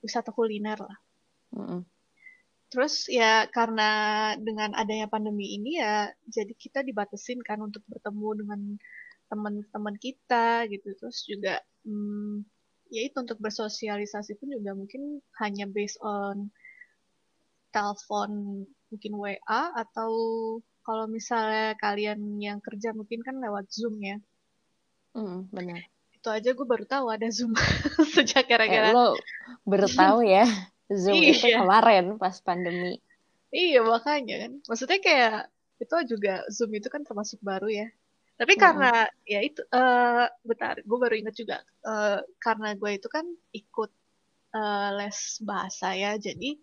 wisata 0.00 0.32
kuliner 0.32 0.80
lah. 0.80 0.98
Mm 1.52 1.64
-hmm. 1.64 1.80
Terus 2.70 3.10
ya 3.10 3.50
karena 3.50 3.90
dengan 4.38 4.78
adanya 4.78 5.10
pandemi 5.10 5.58
ini 5.58 5.82
ya 5.82 6.06
jadi 6.30 6.54
kita 6.54 6.86
dibatasin 6.86 7.42
kan 7.42 7.58
untuk 7.58 7.82
bertemu 7.90 8.46
dengan 8.46 8.60
teman-teman 9.26 9.96
kita 9.98 10.70
gitu. 10.70 10.94
Terus 10.94 11.18
juga 11.26 11.58
hmm, 11.82 12.46
ya 12.94 13.02
itu 13.06 13.16
untuk 13.18 13.42
bersosialisasi 13.42 14.38
pun 14.38 14.54
juga 14.54 14.78
mungkin 14.78 15.18
hanya 15.42 15.66
based 15.66 15.98
on 15.98 16.54
telepon 17.74 18.62
mungkin 18.90 19.12
WA 19.18 19.62
atau 19.74 20.10
kalau 20.82 21.06
misalnya 21.06 21.78
kalian 21.78 22.38
yang 22.42 22.58
kerja 22.58 22.90
mungkin 22.94 23.22
kan 23.22 23.38
lewat 23.38 23.66
Zoom 23.70 23.98
ya. 23.98 24.18
Hmm, 25.14 25.50
benar. 25.50 25.86
Itu 26.14 26.30
aja 26.30 26.54
gue 26.54 26.66
baru 26.66 26.86
tahu 26.86 27.06
ada 27.10 27.26
Zoom 27.34 27.54
sejak 28.14 28.46
gara-gara. 28.46 28.90
Eh, 28.90 28.94
lo 28.94 29.18
baru 29.66 29.86
tahu 29.90 30.22
ya 30.22 30.46
Zoom 30.90 31.22
iya. 31.22 31.30
itu 31.30 31.46
kemarin 31.54 32.18
pas 32.18 32.36
pandemi. 32.42 32.98
Iya 33.54 33.82
makanya 33.86 34.46
kan. 34.46 34.52
Maksudnya 34.66 34.98
kayak 34.98 35.38
itu 35.78 35.94
juga 36.10 36.42
Zoom 36.50 36.70
itu 36.74 36.90
kan 36.90 37.06
termasuk 37.06 37.38
baru 37.40 37.70
ya. 37.70 37.88
Tapi 38.40 38.56
hmm. 38.56 38.62
karena 38.62 38.92
ya 39.28 39.40
itu, 39.44 39.60
uh, 39.70 40.26
bentar, 40.42 40.80
gue 40.80 40.98
baru 40.98 41.14
inget 41.14 41.36
juga 41.36 41.60
uh, 41.84 42.24
karena 42.40 42.72
gue 42.72 42.90
itu 42.96 43.08
kan 43.12 43.28
ikut 43.52 43.90
uh, 44.56 44.90
les 44.96 45.18
bahasa 45.44 45.92
ya, 45.92 46.16
jadi 46.16 46.56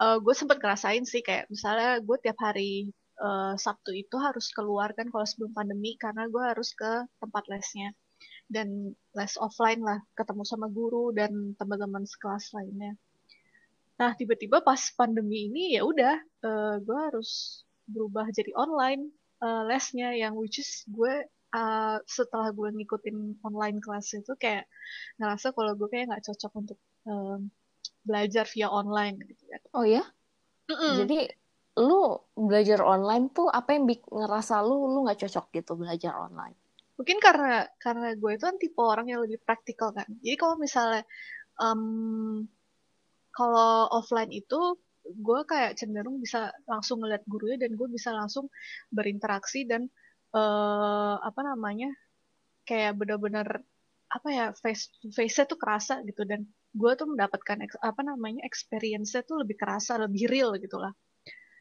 uh, 0.00 0.16
gue 0.16 0.34
sempet 0.34 0.56
ngerasain 0.56 1.04
sih 1.04 1.20
kayak 1.20 1.52
misalnya 1.52 2.00
gue 2.00 2.16
tiap 2.24 2.40
hari 2.40 2.96
uh, 3.20 3.54
Sabtu 3.60 3.92
itu 3.92 4.16
harus 4.16 4.48
keluar 4.56 4.96
kan 4.96 5.12
kalau 5.12 5.28
sebelum 5.28 5.52
pandemi 5.52 6.00
karena 6.00 6.28
gue 6.32 6.42
harus 6.42 6.72
ke 6.72 7.04
tempat 7.20 7.44
lesnya 7.52 7.92
dan 8.48 8.94
les 9.12 9.34
offline 9.36 9.82
lah 9.82 10.00
ketemu 10.16 10.42
sama 10.48 10.70
guru 10.70 11.12
dan 11.12 11.52
teman-teman 11.60 12.08
sekelas 12.08 12.56
lainnya. 12.56 12.96
Nah 13.96 14.12
tiba-tiba 14.12 14.60
pas 14.60 14.80
pandemi 14.92 15.48
ini 15.48 15.76
ya 15.76 15.82
udah 15.84 16.14
uh, 16.44 16.76
gue 16.80 16.98
harus 17.12 17.62
berubah 17.88 18.28
jadi 18.34 18.52
online 18.52 19.08
uh, 19.40 19.64
lesnya 19.64 20.12
yang 20.12 20.36
which 20.36 20.60
is 20.60 20.84
gue 20.90 21.24
uh, 21.56 21.96
setelah 22.04 22.52
gue 22.52 22.68
ngikutin 22.76 23.40
online 23.46 23.80
kelas 23.80 24.12
itu 24.18 24.36
kayak 24.36 24.68
ngerasa 25.16 25.56
kalau 25.56 25.72
gue 25.78 25.88
kayak 25.88 26.12
nggak 26.12 26.24
cocok 26.28 26.52
untuk 26.60 26.78
um, 27.08 27.48
belajar 28.06 28.44
via 28.52 28.68
online 28.70 29.18
gitu 29.26 29.44
kan. 29.50 29.62
Oh 29.74 29.84
ya? 29.86 30.04
Mm 30.70 30.76
-mm. 30.76 30.92
Jadi 31.04 31.18
lu 31.76 32.16
belajar 32.32 32.80
online 32.80 33.28
tuh 33.32 33.52
apa 33.52 33.76
yang 33.76 33.84
ngerasa 33.88 34.64
lu 34.64 34.92
lu 34.92 35.04
nggak 35.04 35.26
cocok 35.26 35.46
gitu 35.56 35.72
belajar 35.76 36.16
online? 36.16 36.56
Mungkin 36.96 37.20
karena 37.20 37.68
karena 37.76 38.16
gue 38.16 38.30
itu 38.32 38.44
kan 38.44 38.56
tipe 38.56 38.80
orang 38.80 39.06
yang 39.12 39.20
lebih 39.20 39.40
praktikal 39.44 39.92
kan. 39.92 40.08
Jadi 40.24 40.36
kalau 40.40 40.56
misalnya 40.56 41.04
um, 41.60 42.40
kalau 43.36 43.92
offline 43.92 44.32
itu 44.32 44.80
gue 45.06 45.40
kayak 45.46 45.76
cenderung 45.78 46.18
bisa 46.18 46.50
langsung 46.66 47.04
ngeliat 47.04 47.22
gurunya 47.28 47.60
dan 47.60 47.76
gue 47.76 47.88
bisa 47.92 48.10
langsung 48.10 48.48
berinteraksi 48.90 49.68
dan 49.68 49.86
uh, 50.34 51.20
apa 51.20 51.40
namanya 51.46 51.92
kayak 52.66 52.98
benar-benar 52.98 53.62
apa 54.10 54.28
ya 54.30 54.46
face 54.56 54.90
face-nya 55.14 55.44
tuh 55.46 55.58
kerasa 55.60 56.02
gitu 56.08 56.24
dan 56.24 56.48
gue 56.74 56.92
tuh 56.98 57.06
mendapatkan 57.06 57.58
apa 57.84 58.00
namanya 58.02 58.42
experience-nya 58.42 59.22
tuh 59.22 59.44
lebih 59.44 59.58
kerasa 59.58 60.00
lebih 60.00 60.26
real 60.26 60.56
gitu 60.58 60.80
lah 60.80 60.90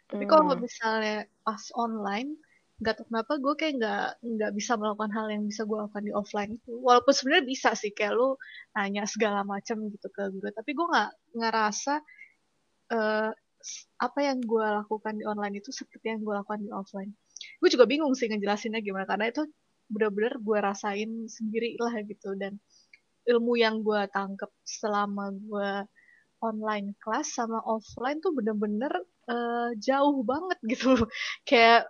tapi 0.05 0.29
kalau 0.29 0.53
hmm. 0.53 0.62
misalnya 0.62 1.25
pas 1.41 1.62
online 1.74 2.38
nggak 2.75 2.94
tahu 3.00 3.05
kenapa 3.08 3.34
gue 3.39 3.53
kayak 3.55 3.74
nggak 3.79 4.08
nggak 4.36 4.51
bisa 4.51 4.75
melakukan 4.75 5.12
hal 5.15 5.27
yang 5.32 5.44
bisa 5.48 5.63
gue 5.63 5.77
lakukan 5.79 6.03
di 6.03 6.12
offline 6.12 6.51
itu. 6.60 6.72
Walaupun 6.84 7.13
sebenarnya 7.15 7.46
bisa 7.48 7.70
sih 7.72 7.91
kayak 7.96 8.13
lu 8.20 8.36
nanya 8.75 9.08
segala 9.08 9.48
macam 9.48 9.88
gitu 9.88 10.08
ke 10.12 10.24
gue 10.36 10.50
tapi 10.51 10.75
gue 10.75 10.86
nggak 10.86 11.12
ngerasa 11.39 11.94
uh, 12.91 13.32
apa 13.98 14.20
yang 14.22 14.44
gue 14.44 14.65
lakukan 14.84 15.13
di 15.17 15.24
online 15.25 15.63
itu 15.63 15.72
seperti 15.72 16.13
yang 16.13 16.22
gue 16.22 16.34
lakukan 16.36 16.62
di 16.62 16.70
offline. 16.70 17.12
Gue 17.63 17.70
juga 17.72 17.88
bingung 17.88 18.13
sih 18.13 18.27
ngejelasinnya 18.29 18.84
gimana 18.84 19.08
karena 19.08 19.32
itu 19.32 19.48
bener-bener 19.88 20.36
gue 20.41 20.58
rasain 20.60 21.12
sendiri 21.32 21.79
lah 21.79 21.96
gitu. 22.03 22.36
Dan 22.36 22.60
ilmu 23.25 23.58
yang 23.58 23.82
gue 23.82 24.05
tangkep 24.12 24.51
selama 24.67 25.34
gue 25.34 25.72
online 26.44 26.94
class 27.01 27.34
sama 27.34 27.58
offline 27.65 28.22
tuh 28.22 28.36
bener-bener 28.38 28.91
uh, 29.32 29.72
jauh 29.79 30.22
banget 30.22 30.60
gitu. 30.67 30.94
Kayak 31.50 31.89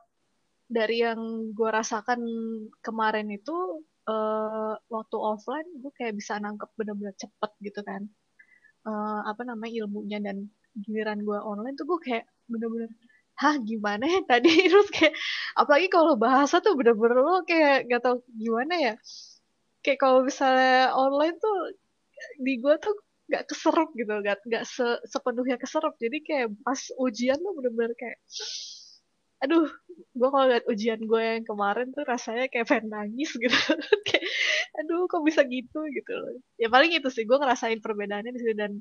dari 0.66 1.06
yang 1.06 1.52
gue 1.54 1.70
rasakan 1.70 2.22
kemarin 2.82 3.30
itu 3.30 3.86
uh, 4.10 4.74
waktu 4.90 5.18
offline 5.18 5.70
gue 5.82 5.94
kayak 5.94 6.18
bisa 6.18 6.38
nangkep 6.42 6.70
bener-bener 6.78 7.14
cepet 7.18 7.52
gitu 7.62 7.82
kan. 7.86 8.06
Uh, 8.86 9.26
apa 9.26 9.42
namanya 9.46 9.86
ilmunya 9.86 10.22
dan 10.22 10.46
giliran 10.78 11.26
gue 11.26 11.38
online 11.42 11.74
tuh 11.74 11.90
gue 11.90 12.00
kayak 12.06 12.26
bener-bener 12.46 12.90
hah 13.36 13.56
gimana 13.62 14.06
ya 14.06 14.22
tadi? 14.26 14.50
Terus 14.72 14.90
kayak 14.94 15.14
apalagi 15.58 15.88
kalau 15.92 16.14
bahasa 16.18 16.62
tuh 16.64 16.74
bener-bener 16.78 17.20
lo 17.22 17.44
kayak 17.46 17.90
gak 17.92 18.02
tau 18.06 18.22
gimana 18.34 18.74
ya. 18.78 18.94
Kayak 19.86 20.00
kalau 20.02 20.20
misalnya 20.26 20.94
online 20.98 21.38
tuh 21.38 21.58
di 22.42 22.58
gue 22.58 22.76
tuh 22.82 22.96
gak 23.30 23.50
keserap 23.50 23.90
gitu 23.98 24.14
gak, 24.22 24.38
gak 24.46 24.64
se 24.70 24.86
sepenuhnya 25.10 25.58
keserap 25.58 25.98
jadi 25.98 26.18
kayak 26.22 26.48
pas 26.62 26.78
ujian 27.02 27.38
tuh 27.42 27.54
bener-bener 27.58 27.94
kayak 27.98 28.22
aduh 29.44 29.68
gue 30.16 30.30
kalau 30.32 30.48
liat 30.48 30.66
ujian 30.72 31.02
gue 31.04 31.22
yang 31.22 31.44
kemarin 31.44 31.92
tuh 31.92 32.08
rasanya 32.08 32.48
kayak 32.48 32.68
pengen 32.72 32.92
nangis 32.92 33.36
gitu. 33.36 33.52
Kayak 34.08 34.26
aduh 34.80 35.08
kok 35.08 35.24
bisa 35.24 35.44
gitu? 35.48 35.80
gitu 35.92 36.12
loh. 36.16 36.40
Ya 36.60 36.72
paling 36.72 36.92
itu 36.96 37.08
sih 37.12 37.28
gue 37.28 37.38
ngerasain 37.38 37.80
perbedaannya 37.84 38.32
di 38.32 38.40
sini 38.40 38.56
dan 38.56 38.72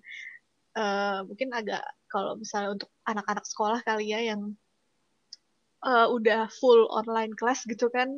uh, 0.78 1.26
mungkin 1.26 1.50
agak 1.54 1.82
kalau 2.10 2.38
misalnya 2.38 2.78
untuk 2.78 2.90
anak-anak 3.06 3.44
sekolah 3.46 3.80
kali 3.82 4.14
ya 4.14 4.20
yang 4.34 4.54
uh, 5.82 6.06
udah 6.10 6.50
full 6.50 6.86
online 6.90 7.34
class 7.34 7.66
gitu 7.66 7.90
kan 7.90 8.08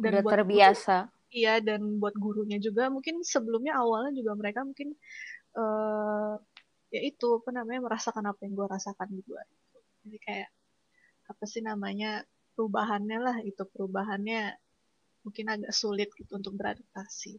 dan 0.00 0.12
udah 0.18 0.22
buat 0.24 0.32
terbiasa. 0.34 0.96
guru, 1.06 1.32
iya 1.32 1.54
dan 1.62 1.80
buat 2.02 2.14
gurunya 2.18 2.58
juga 2.58 2.90
mungkin 2.90 3.22
sebelumnya 3.22 3.78
awalnya 3.78 4.12
juga 4.12 4.32
mereka 4.36 4.66
mungkin 4.66 4.92
uh, 5.56 6.36
ya 6.92 7.00
itu 7.00 7.40
apa 7.40 7.50
namanya 7.56 7.88
merasakan 7.88 8.24
apa 8.28 8.40
yang 8.44 8.52
gue 8.52 8.66
rasakan 8.68 9.08
juga 9.16 9.40
jadi 10.04 10.18
kayak 10.20 10.48
apa 11.28 11.44
sih 11.46 11.62
namanya 11.62 12.26
perubahannya 12.54 13.18
lah 13.18 13.36
itu 13.42 13.62
perubahannya 13.64 14.56
mungkin 15.22 15.46
agak 15.48 15.72
sulit 15.72 16.10
gitu 16.18 16.38
untuk 16.38 16.58
beradaptasi. 16.58 17.38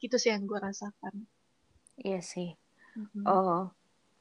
Gitu 0.00 0.16
sih 0.20 0.30
yang 0.30 0.44
gue 0.44 0.58
rasakan. 0.60 1.24
Iya 2.00 2.20
sih. 2.20 2.52
Mm-hmm. 2.94 3.26
oh 3.26 3.74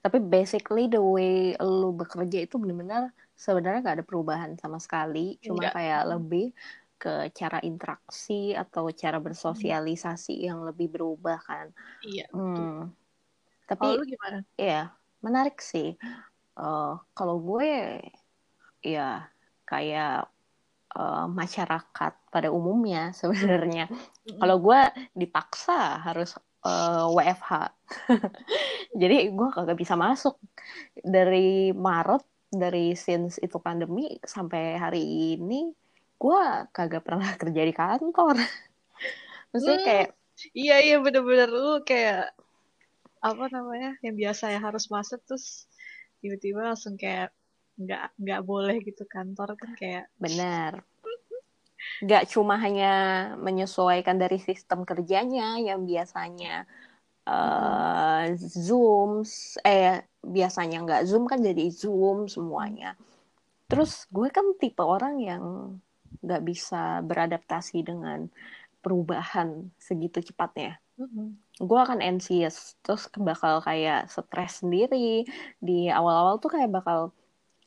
tapi 0.04 0.20
basically 0.20 0.92
the 0.92 1.00
way 1.00 1.56
lu 1.64 1.96
bekerja 1.96 2.44
itu 2.44 2.60
benar-benar 2.60 3.16
sebenarnya 3.40 3.80
nggak 3.80 3.98
ada 4.04 4.06
perubahan 4.06 4.52
sama 4.60 4.76
sekali. 4.76 5.40
Cuma 5.40 5.64
Enggak. 5.64 5.80
kayak 5.80 6.02
lebih 6.12 6.46
ke 7.00 7.32
cara 7.32 7.64
interaksi 7.64 8.52
atau 8.52 8.92
cara 8.92 9.24
bersosialisasi 9.24 10.36
hmm. 10.40 10.46
yang 10.52 10.60
lebih 10.68 10.92
berubah 10.92 11.40
kan. 11.40 11.72
Iya 12.04 12.28
hmm. 12.36 12.92
tapi 13.64 13.86
oh, 13.88 13.96
lu 13.96 14.04
gimana? 14.04 14.44
ya 14.60 14.92
menarik 15.24 15.64
sih. 15.64 15.96
Uh, 16.60 17.00
kalau 17.16 17.40
gue 17.40 18.04
ya 18.84 19.26
kayak 19.64 20.28
uh, 20.94 21.26
masyarakat 21.32 22.14
pada 22.30 22.50
umumnya 22.52 23.12
sebenarnya 23.20 23.90
hmm. 23.90 24.38
kalau 24.38 24.58
gue 24.62 24.82
dipaksa 25.18 26.04
harus 26.04 26.38
uh, 26.64 27.08
eh, 27.08 27.08
WFH. 27.08 27.52
Jadi 29.02 29.18
gue 29.34 29.50
kagak 29.52 29.78
bisa 29.78 29.98
masuk 29.98 30.40
dari 31.02 31.74
Maret 31.74 32.24
dari 32.54 32.94
since 32.94 33.42
itu 33.42 33.58
pandemi 33.58 34.14
sampai 34.22 34.78
hari 34.78 35.04
ini 35.36 35.74
gue 36.22 36.44
kagak 36.72 37.04
pernah 37.04 37.30
kerja 37.42 37.62
di 37.66 37.74
kantor. 37.74 38.36
Maksudnya 39.52 39.80
hmm, 39.80 39.88
kayak 39.88 40.10
iya 40.56 40.78
iya 40.82 40.98
bener-bener 41.02 41.50
lu 41.50 41.82
kayak 41.86 42.34
apa 43.24 43.46
namanya 43.48 43.96
yang 44.04 44.20
biasa 44.20 44.52
ya 44.52 44.60
harus 44.60 44.92
masuk 44.92 45.24
terus 45.24 45.70
tiba-tiba 46.20 46.74
langsung 46.74 47.00
kayak 47.00 47.32
nggak 47.78 48.18
nggak 48.22 48.42
boleh 48.46 48.78
gitu 48.86 49.04
kantor 49.10 49.58
kan 49.58 49.72
kayak 49.78 50.06
benar. 50.22 50.86
Nggak 52.00 52.32
cuma 52.32 52.56
hanya 52.62 52.94
menyesuaikan 53.38 54.18
dari 54.18 54.40
sistem 54.40 54.88
kerjanya 54.88 55.60
yang 55.60 55.84
biasanya 55.84 56.64
uh, 57.28 58.32
zoom 58.38 59.28
eh 59.64 60.04
biasanya 60.24 60.78
nggak 60.84 61.04
zoom 61.10 61.28
kan 61.28 61.44
jadi 61.44 61.68
zoom 61.74 62.32
semuanya. 62.32 62.96
Terus 63.68 64.06
gue 64.14 64.30
kan 64.30 64.54
tipe 64.62 64.84
orang 64.86 65.16
yang 65.20 65.44
nggak 66.24 66.44
bisa 66.46 67.02
beradaptasi 67.04 67.84
dengan 67.84 68.30
perubahan 68.84 69.72
segitu 69.80 70.22
cepatnya. 70.22 70.78
Mm-hmm. 70.94 71.58
gue 71.66 71.80
akan 71.90 72.06
anxious 72.06 72.78
terus 72.86 73.10
bakal 73.18 73.66
kayak 73.66 74.14
stres 74.14 74.62
sendiri. 74.62 75.26
Di 75.58 75.90
awal-awal 75.90 76.38
tuh 76.38 76.54
kayak 76.54 76.70
bakal 76.70 77.10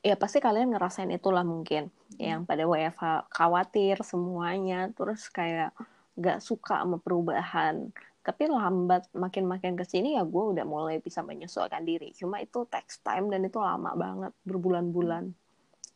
ya 0.07 0.15
pasti 0.15 0.39
kalian 0.39 0.71
ngerasain 0.71 1.11
itulah 1.11 1.43
mungkin. 1.43 1.91
Hmm. 2.15 2.23
yang 2.23 2.41
pada 2.47 2.65
WFH 2.65 3.29
khawatir 3.35 3.99
semuanya 4.07 4.89
terus 4.95 5.27
kayak 5.27 5.75
gak 6.15 6.39
suka 6.39 6.87
sama 6.87 7.03
perubahan. 7.03 7.91
Tapi 8.23 8.51
lambat 8.51 9.11
makin-makin 9.15 9.75
ke 9.75 9.83
sini 9.87 10.15
ya 10.15 10.23
gue 10.23 10.45
udah 10.55 10.63
mulai 10.67 11.03
bisa 11.03 11.27
menyesuaikan 11.27 11.83
diri. 11.83 12.15
Cuma 12.15 12.39
itu 12.39 12.63
text 12.71 13.03
time 13.03 13.31
dan 13.31 13.43
itu 13.47 13.59
lama 13.59 13.93
banget 13.99 14.33
berbulan-bulan. 14.47 15.35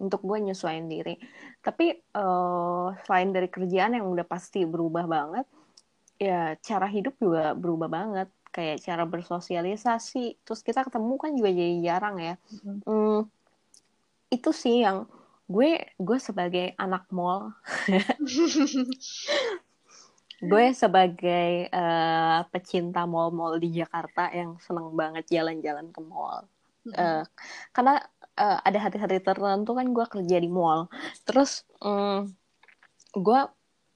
Untuk 0.00 0.20
gue 0.26 0.38
nyesuaiin 0.42 0.90
diri. 0.90 1.14
Tapi 1.62 1.92
uh, 2.18 2.94
selain 3.06 3.30
dari 3.30 3.48
kerjaan 3.50 3.94
yang 3.98 4.06
udah 4.10 4.26
pasti 4.26 4.66
berubah 4.66 5.06
banget 5.06 5.46
ya 6.20 6.52
cara 6.60 6.84
hidup 6.90 7.16
juga 7.16 7.54
berubah 7.56 7.88
banget. 7.88 8.28
Kayak 8.50 8.82
cara 8.82 9.04
bersosialisasi. 9.06 10.42
Terus 10.42 10.60
kita 10.66 10.82
ketemu 10.86 11.14
kan 11.16 11.30
juga 11.38 11.50
jadi 11.54 11.76
jarang 11.82 12.16
ya. 12.18 12.34
Hmm. 12.62 12.78
Hmm, 12.84 13.20
itu 14.30 14.50
sih 14.54 14.86
yang 14.86 15.10
gue 15.50 15.82
gue 15.98 16.18
sebagai 16.22 16.72
anak 16.78 17.10
mall. 17.10 17.50
Gue 20.40 20.72
sebagai 20.72 21.68
uh, 21.68 22.48
pecinta 22.48 23.04
mall-mall 23.04 23.60
di 23.60 23.76
Jakarta 23.76 24.32
yang 24.32 24.56
seneng 24.56 24.96
banget 24.96 25.28
jalan-jalan 25.28 25.92
ke 25.92 26.00
mall. 26.00 26.48
Uh, 26.96 27.28
karena 27.76 28.00
uh, 28.40 28.56
ada 28.64 28.88
hari-hari 28.88 29.20
tertentu 29.20 29.76
kan 29.76 29.92
gue 29.92 30.06
kerja 30.08 30.40
di 30.40 30.48
mall. 30.48 30.88
Terus 31.28 31.68
um, 31.84 32.24
gue 33.12 33.40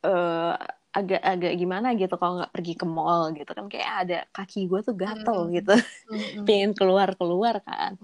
uh, 0.04 0.54
agak-agak 0.92 1.52
gimana 1.56 1.96
gitu 1.96 2.12
kalau 2.20 2.44
nggak 2.44 2.52
pergi 2.52 2.76
ke 2.76 2.84
mall 2.84 3.32
gitu 3.32 3.48
kan. 3.48 3.64
Kayak 3.72 3.92
ada 4.04 4.18
kaki 4.36 4.68
gue 4.68 4.84
tuh 4.84 4.92
gatel 5.00 5.48
gitu. 5.48 5.72
Pengen 6.44 6.76
keluar 6.76 7.16
keluar 7.16 7.64
kan 7.64 7.96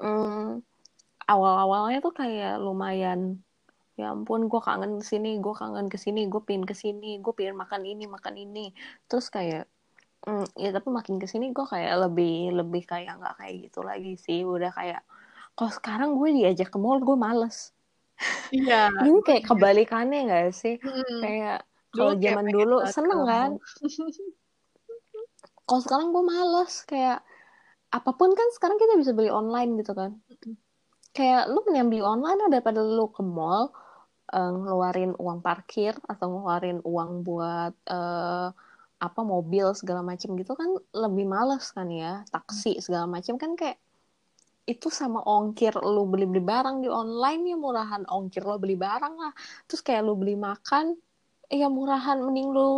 um, 0.00 0.60
awal-awalnya 1.26 1.98
tuh 2.02 2.14
kayak 2.14 2.62
lumayan 2.62 3.42
ya 3.96 4.12
ampun 4.12 4.46
gue 4.52 4.60
kangen 4.60 5.00
sini 5.00 5.40
gue 5.40 5.54
kangen 5.56 5.88
ke 5.88 5.96
sini 5.96 6.28
gue 6.28 6.44
pin 6.44 6.68
ke 6.68 6.76
sini 6.76 7.16
gue 7.16 7.32
pin 7.32 7.56
makan 7.56 7.82
ini 7.84 8.04
makan 8.06 8.34
ini. 8.38 8.70
Terus 9.10 9.32
kayak 9.32 9.66
mm, 10.28 10.56
ya 10.56 10.70
tapi 10.70 10.88
makin 10.92 11.16
ke 11.18 11.26
sini 11.26 11.50
gue 11.50 11.66
kayak 11.66 11.94
lebih 12.08 12.54
lebih 12.54 12.82
kayak 12.84 13.18
nggak 13.18 13.34
kayak 13.40 13.54
gitu 13.68 13.80
lagi 13.82 14.14
sih. 14.20 14.44
Udah 14.44 14.70
kayak 14.70 15.02
kalau 15.56 15.72
sekarang 15.72 16.10
gue 16.20 16.28
diajak 16.36 16.68
ke 16.68 16.78
mall 16.78 17.00
gue 17.00 17.16
males. 17.16 17.72
Iya 18.52 18.92
ini 19.08 19.18
kayak 19.24 19.48
kebalikannya 19.48 20.20
gak 20.28 20.54
sih? 20.54 20.76
Hmm. 20.78 21.20
kayak 21.24 21.58
kalau 21.96 22.12
zaman 22.20 22.46
dulu 22.52 22.76
seneng 22.92 23.22
kan? 23.24 23.50
kalau 25.66 25.80
sekarang 25.82 26.08
gue 26.14 26.24
males 26.24 26.72
kayak 26.86 27.18
apa 27.90 28.10
pun 28.14 28.30
kan 28.34 28.48
sekarang 28.54 28.78
kita 28.78 28.94
bisa 28.98 29.12
beli 29.12 29.30
online 29.30 29.82
gitu 29.82 29.92
kan 29.94 30.14
kayak 31.16 31.48
lu 31.48 31.64
mending 31.64 31.88
beli 31.88 32.02
online 32.04 32.52
daripada 32.52 32.84
lu 32.84 33.08
ke 33.08 33.24
mall 33.24 33.72
uh, 34.36 34.50
ngeluarin 34.52 35.16
uang 35.16 35.40
parkir 35.40 35.96
atau 36.04 36.26
ngeluarin 36.28 36.84
uang 36.84 37.24
buat 37.24 37.72
uh, 37.88 38.52
apa 38.96 39.20
mobil 39.20 39.76
segala 39.76 40.00
macam 40.00 40.36
gitu 40.36 40.52
kan 40.52 40.68
lebih 40.92 41.24
males 41.24 41.72
kan 41.72 41.88
ya. 41.88 42.20
Taksi 42.28 42.84
segala 42.84 43.08
macam 43.08 43.40
kan 43.40 43.56
kayak 43.56 43.80
itu 44.66 44.90
sama 44.90 45.22
ongkir 45.22 45.72
lu 45.78 46.10
beli-beli 46.10 46.42
barang 46.42 46.82
di 46.82 46.90
online 46.90 47.54
ya 47.54 47.56
murahan 47.56 48.02
ongkir 48.10 48.42
lo 48.44 48.60
beli 48.60 48.76
barang 48.76 49.14
lah. 49.16 49.32
Terus 49.64 49.80
kayak 49.80 50.02
lu 50.04 50.18
beli 50.20 50.36
makan 50.36 50.96
ya 51.46 51.70
murahan 51.70 52.18
mending 52.18 52.50
lu 52.50 52.70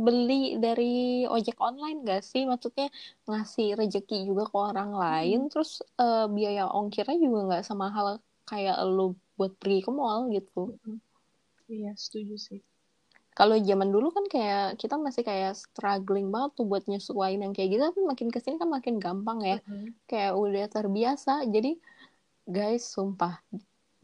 beli 0.00 0.56
dari 0.56 1.28
ojek 1.28 1.60
online 1.60 2.00
gak 2.00 2.24
sih 2.24 2.48
maksudnya 2.48 2.88
ngasih 3.28 3.76
rejeki 3.76 4.24
juga 4.24 4.48
ke 4.48 4.56
orang 4.56 4.90
lain 4.96 5.38
hmm. 5.46 5.50
terus 5.52 5.84
uh, 6.00 6.24
biaya 6.30 6.64
ongkirnya 6.72 7.20
juga 7.20 7.38
nggak 7.52 7.64
sama 7.66 7.92
hal 7.92 8.16
kayak 8.48 8.80
lu 8.88 9.12
buat 9.36 9.52
pergi 9.60 9.84
ke 9.84 9.90
mall 9.92 10.32
gitu 10.32 10.80
hmm. 10.80 10.98
iya 11.68 11.92
setuju 11.92 12.36
sih 12.40 12.60
kalau 13.36 13.56
zaman 13.56 13.88
dulu 13.88 14.12
kan 14.12 14.24
kayak 14.26 14.76
kita 14.76 15.00
masih 15.00 15.22
kayak 15.22 15.56
struggling 15.56 16.28
banget 16.28 16.60
tuh 16.60 16.66
buat 16.66 16.84
nyesuaiin 16.88 17.40
yang 17.40 17.54
kayak 17.54 17.72
gitu 17.72 17.82
tapi 17.84 18.00
makin 18.04 18.28
ke 18.28 18.38
sini 18.42 18.56
kan 18.56 18.68
makin 18.68 18.96
gampang 18.96 19.38
ya 19.44 19.56
hmm. 19.60 19.92
kayak 20.08 20.32
udah 20.36 20.66
terbiasa 20.72 21.44
jadi 21.52 21.76
guys 22.48 22.88
sumpah 22.88 23.44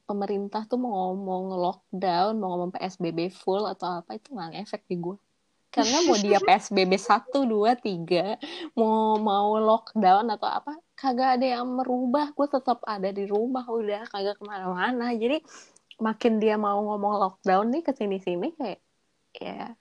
pemerintah 0.09 0.63
tuh 0.71 0.79
mau 0.81 0.93
ngomong 1.13 1.45
lockdown, 1.63 2.33
mau 2.39 2.49
ngomong 2.55 2.71
PSBB 2.75 3.29
full 3.35 3.67
atau 3.67 4.01
apa 4.03 4.11
itu 4.19 4.29
nggak 4.35 4.53
efek 4.65 4.83
di 4.91 4.97
gue. 5.05 5.17
Karena 5.75 5.99
mau 6.09 6.17
dia 6.17 6.39
PSBB 6.41 6.93
1, 6.97 7.45
2, 7.45 7.77
3, 7.77 8.41
mau 8.79 9.21
mau 9.21 9.61
lockdown 9.61 10.25
atau 10.33 10.49
apa, 10.49 10.73
kagak 10.97 11.37
ada 11.37 11.47
yang 11.61 11.67
merubah. 11.69 12.33
Gue 12.33 12.49
tetap 12.49 12.81
ada 12.89 13.09
di 13.13 13.29
rumah 13.29 13.67
udah, 13.69 14.09
kagak 14.09 14.41
ke 14.41 14.45
mana-mana. 14.47 15.13
Jadi 15.13 15.37
makin 16.01 16.33
dia 16.43 16.55
mau 16.57 16.77
ngomong 16.87 17.15
lockdown 17.23 17.73
nih 17.73 17.83
ke 17.85 17.93
sini-sini 17.97 18.53
kayak 18.57 18.81
ya 19.37 19.73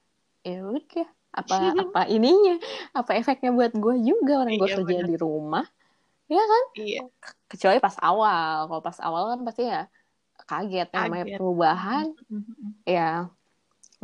ya 0.48 0.58
udah 0.64 1.08
apa 1.36 1.56
apa 1.76 2.02
ininya 2.16 2.56
apa 2.96 3.12
efeknya 3.20 3.52
buat 3.52 3.72
gue 3.76 3.96
juga 4.04 4.44
orang 4.44 4.56
gue 4.56 4.68
Iya, 4.68 4.76
kerja 4.80 4.96
bener. 5.00 5.10
di 5.12 5.16
rumah 5.20 5.66
ya 6.32 6.42
kan 6.42 6.64
Iya. 6.80 7.00
kecuali 7.52 7.78
pas 7.84 7.96
awal 8.00 8.68
kalau 8.72 8.82
pas 8.84 8.98
awal 9.04 9.24
kan 9.36 9.40
pasti 9.48 9.64
ya 9.68 9.88
kaget 10.46 10.90
namanya 10.94 11.26
perubahan 11.38 12.06
ya 12.86 13.30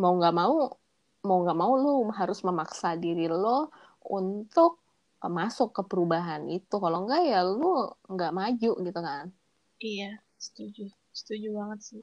mau 0.02 0.14
nggak 0.18 0.34
mau 0.34 0.74
mau 1.22 1.38
nggak 1.46 1.58
mau 1.58 1.74
lu 1.78 2.10
harus 2.18 2.42
memaksa 2.42 2.98
diri 2.98 3.30
lo 3.30 3.70
untuk 4.02 4.82
masuk 5.22 5.70
ke 5.78 5.82
perubahan 5.86 6.50
itu. 6.50 6.82
Kalau 6.82 7.06
enggak 7.06 7.22
ya 7.30 7.46
lu 7.46 7.94
nggak 8.10 8.34
maju 8.34 8.72
gitu 8.82 9.00
kan. 9.06 9.30
Iya, 9.78 10.18
setuju. 10.42 10.90
Setuju 11.14 11.48
banget 11.54 11.80
sih. 11.86 12.02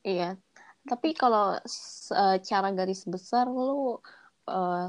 iya. 0.00 0.40
Tapi 0.86 1.12
kalau 1.12 1.58
secara 1.66 2.72
garis 2.72 3.04
besar 3.04 3.50
lu 3.50 4.00
eh, 4.48 4.88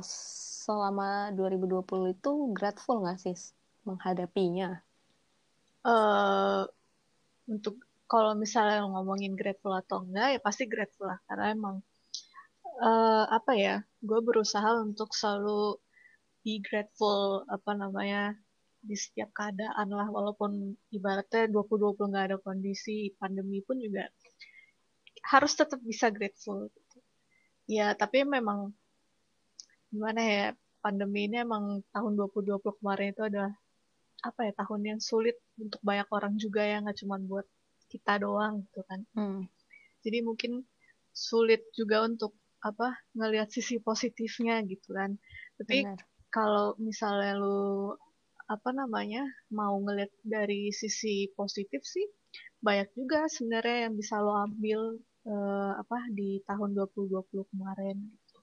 selama 0.63 1.33
2020 1.35 2.15
itu 2.15 2.31
grateful 2.55 3.03
nggak 3.03 3.19
sih 3.19 3.35
menghadapinya? 3.83 4.79
Eh 5.83 6.63
untuk 7.47 7.86
kalau 8.07 8.33
misalnya 8.39 8.83
ngomongin 8.87 9.35
grateful 9.35 9.75
atau 9.75 10.03
enggak 10.07 10.27
ya 10.35 10.39
pasti 10.39 10.63
grateful 10.65 11.11
lah 11.11 11.19
karena 11.27 11.45
emang 11.53 11.75
eh 12.77 13.25
apa 13.37 13.51
ya 13.57 13.75
gue 14.05 14.19
berusaha 14.21 14.69
untuk 14.85 15.11
selalu 15.11 15.75
be 16.45 16.63
grateful 16.63 17.43
apa 17.51 17.71
namanya 17.75 18.37
di 18.79 18.95
setiap 18.95 19.33
keadaan 19.35 19.87
lah 19.91 20.07
walaupun 20.07 20.77
ibaratnya 20.95 21.51
2020 21.51 21.97
nggak 22.11 22.25
ada 22.31 22.37
kondisi 22.39 23.11
pandemi 23.19 23.59
pun 23.65 23.81
juga 23.81 24.07
harus 25.27 25.51
tetap 25.59 25.83
bisa 25.83 26.07
grateful 26.13 26.71
gitu. 26.71 26.97
ya 27.67 27.91
tapi 27.97 28.23
memang 28.23 28.71
gimana 29.91 30.21
ya 30.23 30.45
pandemi 30.79 31.27
ini 31.27 31.43
emang 31.43 31.83
tahun 31.91 32.15
2020 32.15 32.79
kemarin 32.79 33.11
itu 33.11 33.23
adalah 33.27 33.51
apa 34.23 34.39
ya 34.47 34.53
tahun 34.55 34.81
yang 34.95 34.99
sulit 35.03 35.35
untuk 35.59 35.81
banyak 35.83 36.07
orang 36.13 36.39
juga 36.39 36.63
ya 36.63 36.79
nggak 36.79 36.97
cuma 37.03 37.19
buat 37.19 37.43
kita 37.89 38.19
doang 38.21 38.63
gitu 38.67 38.81
kan 38.85 38.99
hmm. 39.15 39.41
jadi 40.03 40.23
mungkin 40.23 40.63
sulit 41.11 41.65
juga 41.73 42.05
untuk 42.05 42.37
apa 42.61 42.93
ngelihat 43.15 43.49
sisi 43.49 43.81
positifnya 43.81 44.61
gitu 44.65 44.93
kan 44.93 45.17
tapi 45.57 45.87
benar 45.87 45.99
kalau 46.31 46.75
misalnya 46.77 47.39
lu 47.39 47.95
apa 48.47 48.69
namanya 48.71 49.27
mau 49.51 49.75
ngelihat 49.83 50.11
dari 50.23 50.71
sisi 50.71 51.31
positif 51.35 51.83
sih 51.83 52.05
banyak 52.63 52.87
juga 52.95 53.27
sebenarnya 53.27 53.89
yang 53.89 53.93
bisa 53.95 54.19
lo 54.23 54.37
ambil 54.47 55.01
eh, 55.27 55.71
apa 55.75 55.99
di 56.15 56.39
tahun 56.47 56.77
2020 56.77 57.51
kemarin 57.51 57.97
gitu. 57.99 58.37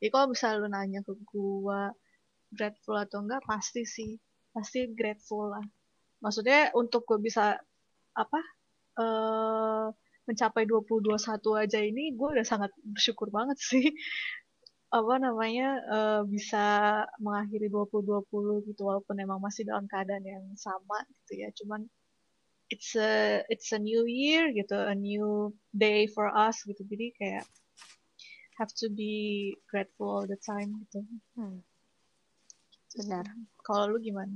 Jadi 0.00 0.08
kalau 0.08 0.26
misalnya 0.32 0.56
lu 0.64 0.68
nanya 0.72 1.00
ke 1.04 1.12
gua 1.28 1.92
grateful 2.54 2.96
atau 2.96 3.20
enggak 3.20 3.44
pasti 3.44 3.84
sih 3.84 4.16
pasti 4.54 4.88
grateful 4.90 5.52
lah. 5.52 5.64
Maksudnya 6.24 6.72
untuk 6.76 7.04
gue 7.08 7.20
bisa 7.22 7.56
apa 8.16 8.40
eh 8.98 9.86
mencapai 10.30 10.62
2021 10.62 11.18
aja 11.58 11.78
ini 11.82 12.14
gue 12.14 12.28
udah 12.38 12.46
sangat 12.46 12.70
bersyukur 12.86 13.34
banget 13.34 13.58
sih. 13.58 13.90
Apa 14.98 15.22
namanya 15.22 15.68
eh, 15.86 16.22
bisa 16.26 16.64
mengakhiri 17.22 17.70
2020 17.70 18.68
gitu 18.70 18.82
walaupun 18.86 19.16
emang 19.18 19.42
masih 19.42 19.66
dalam 19.66 19.86
keadaan 19.90 20.22
yang 20.22 20.46
sama 20.54 21.02
gitu 21.26 21.42
ya. 21.42 21.48
Cuman 21.54 21.86
it's 22.70 22.94
a 22.94 23.42
it's 23.50 23.74
a 23.74 23.80
new 23.82 24.06
year 24.06 24.54
gitu 24.54 24.78
a 24.78 24.94
new 24.94 25.50
day 25.74 26.06
for 26.10 26.30
us 26.30 26.62
gitu. 26.62 26.82
Jadi 26.86 27.06
kayak 27.18 27.44
have 28.58 28.70
to 28.76 28.92
be 28.92 29.56
grateful 29.66 30.22
all 30.22 30.26
the 30.30 30.38
time 30.38 30.78
gitu. 30.86 31.00
Hmm. 31.34 31.58
benar. 32.90 33.22
Kalau 33.62 33.94
lu 33.94 33.98
gimana 34.02 34.34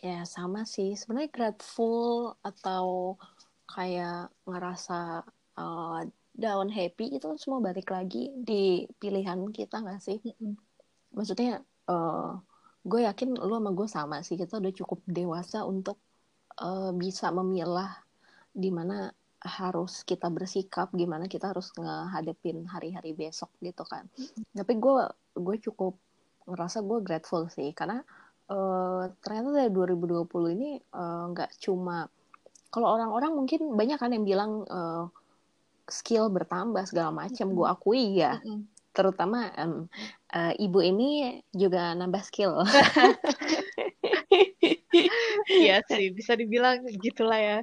ya 0.00 0.24
sama 0.24 0.64
sih. 0.64 0.96
Sebenarnya 0.96 1.30
grateful 1.32 2.32
atau 2.40 3.16
kayak 3.68 4.32
ngerasa 4.48 5.24
uh, 5.56 6.00
down 6.32 6.68
happy 6.72 7.12
itu 7.12 7.24
kan 7.28 7.36
semua 7.36 7.60
balik 7.60 7.92
lagi 7.92 8.32
di 8.32 8.88
pilihan 8.96 9.40
kita 9.52 9.84
nggak 9.84 10.00
sih? 10.00 10.18
Maksudnya 11.12 11.60
uh, 11.92 12.40
gue 12.82 13.00
yakin 13.04 13.36
lu 13.36 13.54
sama 13.60 13.70
gue 13.76 13.88
sama 13.88 14.16
sih. 14.24 14.40
Kita 14.40 14.56
udah 14.56 14.72
cukup 14.72 15.04
dewasa 15.04 15.64
untuk 15.68 16.00
uh, 16.60 16.90
bisa 16.96 17.28
memilah 17.28 17.92
di 18.52 18.72
mana 18.72 19.12
harus 19.42 20.06
kita 20.06 20.30
bersikap 20.30 20.94
gimana 20.94 21.26
kita 21.26 21.50
harus 21.50 21.74
ngehadapin 21.74 22.62
hari-hari 22.70 23.12
besok 23.12 23.50
gitu 23.58 23.82
kan. 23.84 24.08
Tapi 24.54 24.72
gue 24.78 25.04
gue 25.36 25.56
cukup 25.68 25.98
ngerasa 26.48 26.80
gue 26.80 26.98
grateful 27.04 27.50
sih. 27.52 27.74
Karena 27.74 28.00
uh, 28.00 28.21
ternyata 29.22 29.48
dari 29.54 29.70
2020 29.70 30.56
ini 30.56 30.70
uh, 30.92 31.30
nggak 31.32 31.56
cuma 31.62 32.06
kalau 32.72 32.88
orang-orang 32.96 33.36
mungkin 33.36 33.76
banyak 33.76 34.00
kan 34.00 34.10
yang 34.16 34.24
bilang 34.24 34.64
uh, 34.68 35.08
skill 35.88 36.32
bertambah 36.32 36.84
segala 36.88 37.12
macam 37.12 37.52
gue 37.52 37.66
akui 37.68 38.20
ya. 38.20 38.40
Mm-mm. 38.40 38.68
terutama 38.92 39.48
em, 39.56 39.88
eh, 40.36 40.52
ibu 40.60 40.84
ini 40.84 41.40
juga 41.48 41.96
nambah 41.96 42.22
skill. 42.28 42.60
Iya 45.48 45.80
sih 45.88 46.12
bisa 46.12 46.36
dibilang 46.36 46.84
gitulah 47.00 47.40
ya. 47.40 47.58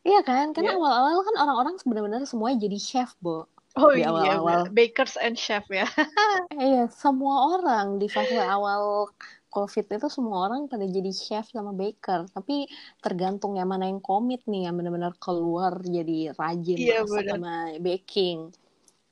Iya 0.00 0.20
kan 0.24 0.56
karena 0.56 0.72
Iya. 0.72 0.78
awal-awal 0.80 1.20
kan 1.28 1.36
orang-orang 1.44 1.74
sebenarnya 1.76 2.24
semuanya 2.24 2.64
jadi 2.64 2.78
chef 2.80 3.12
bo 3.20 3.44
oh 3.78 3.90
Di 3.92 4.02
iya 4.04 4.08
awal-awal. 4.08 4.68
bener. 4.68 4.74
bakers 4.76 5.14
and 5.20 5.36
chef 5.38 5.64
ya. 5.68 5.86
Iya 6.52 6.88
semua 6.92 7.56
orang 7.58 7.96
di 7.96 8.06
fase 8.06 8.36
awal 8.36 9.08
covid 9.52 9.84
itu 9.84 10.08
semua 10.08 10.48
orang 10.48 10.64
pada 10.68 10.84
jadi 10.88 11.12
chef 11.12 11.48
sama 11.52 11.72
baker. 11.72 12.28
Tapi 12.32 12.68
tergantung 13.04 13.56
yang 13.56 13.68
mana 13.68 13.88
yang 13.88 14.00
komit 14.00 14.44
nih 14.48 14.68
yang 14.68 14.74
benar-benar 14.76 15.12
keluar 15.20 15.76
jadi 15.84 16.32
rajin 16.36 16.78
Iya, 16.80 16.96
masak 17.04 17.24
sama 17.36 17.54
baking. 17.80 18.38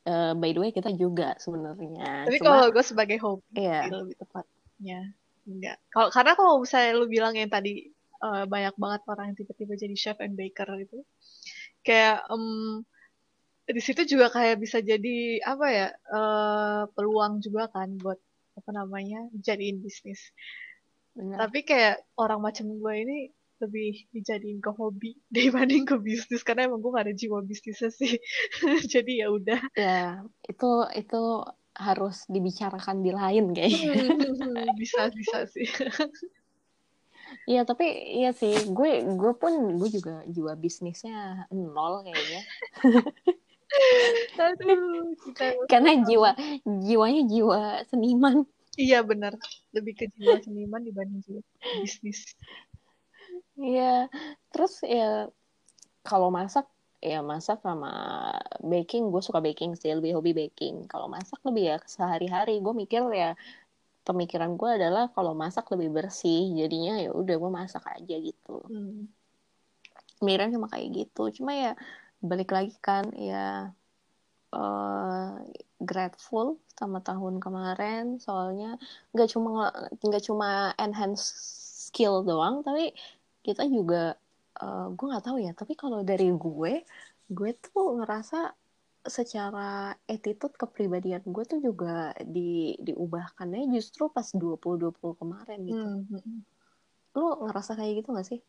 Eh, 0.09 0.33
by 0.33 0.51
the 0.57 0.61
way 0.64 0.70
kita 0.73 0.90
juga 0.96 1.37
sebenarnya. 1.37 2.25
Tapi 2.25 2.37
cuma 2.40 2.64
kalau 2.64 2.68
gue 2.73 2.85
sebagai 2.85 3.18
hobi 3.20 3.44
iya 3.57 3.85
sih 3.85 3.92
lebih 3.92 4.16
tepatnya. 4.16 5.01
enggak. 5.44 5.77
Kalau 5.92 6.09
karena 6.09 6.33
kalau 6.37 6.53
misalnya 6.64 6.90
lu 6.96 7.07
bilang 7.09 7.35
yang 7.37 7.51
tadi 7.53 7.88
eh, 8.20 8.44
banyak 8.49 8.75
banget 8.81 9.01
orang 9.09 9.25
yang 9.33 9.37
tiba-tiba 9.44 9.73
jadi 9.77 9.94
chef 9.96 10.18
and 10.25 10.37
baker 10.40 10.68
itu 10.81 11.05
kayak 11.85 12.25
em, 12.29 12.81
di 13.72 13.83
situ 13.83 14.02
juga 14.16 14.30
kayak 14.30 14.61
bisa 14.61 14.78
jadi 14.83 15.42
apa 15.42 15.66
ya 15.70 15.88
eh, 15.92 16.83
peluang 16.94 17.42
juga 17.42 17.70
kan 17.70 17.96
buat 17.98 18.18
apa 18.59 18.70
namanya 18.74 19.30
jadiin 19.35 19.80
bisnis. 19.80 20.33
Benar. 21.14 21.46
Tapi 21.46 21.59
kayak 21.66 21.96
orang 22.18 22.40
macam 22.44 22.70
gue 22.70 22.94
ini 22.94 23.18
lebih 23.61 24.09
dijadiin 24.16 24.59
ke 24.64 24.72
hobi 24.72 25.20
dibanding 25.35 25.85
ke 25.85 25.96
bisnis 26.00 26.40
karena 26.42 26.68
emang 26.68 26.80
gue 26.80 26.90
gak 26.92 27.06
ada 27.09 27.14
jiwa 27.16 27.38
bisnisnya 27.44 27.90
sih. 27.92 28.16
Jadi 28.92 29.24
ya 29.24 29.28
udah. 29.33 29.61
Ya 29.76 30.24
itu 30.48 30.70
itu 30.96 31.22
harus 31.76 32.26
dibicarakan 32.28 33.00
di 33.00 33.11
lain 33.14 33.56
kayaknya. 33.56 34.11
Bisa 34.76 35.09
bisa 35.12 35.46
sih. 35.48 35.68
Iya 37.46 37.62
tapi 37.62 37.87
iya 38.18 38.35
sih 38.35 38.52
gue 38.74 39.06
gue 39.06 39.33
pun 39.38 39.78
gue 39.78 39.88
juga 39.90 40.22
jiwa 40.26 40.59
bisnisnya 40.59 41.46
nol 41.54 42.02
kayaknya 42.02 42.42
aduh 44.40 45.14
kita 45.26 45.44
karena 45.70 46.02
jiwa 46.02 46.30
jiwanya 46.66 47.22
jiwa 47.26 47.61
seniman. 47.87 48.46
Iya 48.78 49.02
benar. 49.02 49.37
Lebih 49.74 49.92
ke 49.98 50.04
jiwa 50.14 50.40
seniman 50.42 50.83
dibanding 50.83 51.20
jiwa 51.22 51.42
bisnis. 51.83 52.35
Iya 53.61 54.09
terus 54.50 54.80
ya 54.83 55.28
kalau 56.02 56.33
masak 56.33 56.66
ya 57.00 57.24
masak 57.24 57.64
sama 57.64 57.92
baking 58.61 59.09
gue 59.09 59.22
suka 59.24 59.40
baking 59.40 59.76
sih 59.76 59.92
lebih 59.92 60.16
hobi 60.16 60.33
baking. 60.37 60.88
Kalau 60.88 61.09
masak 61.09 61.40
lebih 61.44 61.64
ya 61.74 61.76
sehari-hari. 61.85 62.61
Gue 62.61 62.74
mikir 62.76 63.04
ya 63.12 63.37
pemikiran 64.04 64.56
gue 64.56 64.70
adalah 64.80 65.12
kalau 65.12 65.37
masak 65.37 65.68
lebih 65.76 65.92
bersih 65.92 66.50
jadinya 66.56 67.00
ya 67.00 67.11
udah 67.12 67.37
gue 67.37 67.50
masak 67.52 67.85
aja 67.88 68.16
gitu. 68.16 68.56
Hmm. 68.68 69.09
Miran 70.20 70.52
cuma 70.52 70.68
kayak 70.68 70.88
gitu. 70.92 71.33
Cuma 71.40 71.52
ya 71.56 71.72
balik 72.20 72.50
lagi 72.52 72.76
kan 72.85 73.09
ya 73.16 73.72
eh, 74.52 75.30
grateful 75.80 76.61
sama 76.76 77.00
tahun 77.00 77.40
kemarin 77.40 78.20
soalnya 78.20 78.76
nggak 79.16 79.28
cuma 79.33 79.72
nggak 80.00 80.24
cuma 80.24 80.76
enhance 80.76 81.24
skill 81.88 82.22
doang 82.22 82.61
tapi 82.61 82.92
kita 83.40 83.64
juga 83.64 84.20
uh, 84.61 84.92
gue 84.92 85.06
nggak 85.09 85.24
tahu 85.24 85.38
ya 85.40 85.52
tapi 85.56 85.72
kalau 85.72 86.04
dari 86.04 86.28
gue 86.28 86.85
gue 87.30 87.50
tuh 87.56 88.00
ngerasa 88.02 88.52
secara 89.00 89.96
attitude 90.04 90.52
kepribadian 90.61 91.24
gue 91.24 91.44
tuh 91.48 91.61
juga 91.64 92.12
di 92.20 92.76
diubahkannya 92.85 93.72
justru 93.72 94.12
pas 94.12 94.28
2020 94.28 95.16
kemarin 95.16 95.59
gitu. 95.64 95.80
Hmm. 95.80 96.04
hmm, 96.04 96.20
hmm. 96.20 96.40
Lo 97.16 97.40
ngerasa 97.48 97.80
kayak 97.80 98.04
gitu 98.04 98.09
gak 98.12 98.28
sih? 98.28 98.40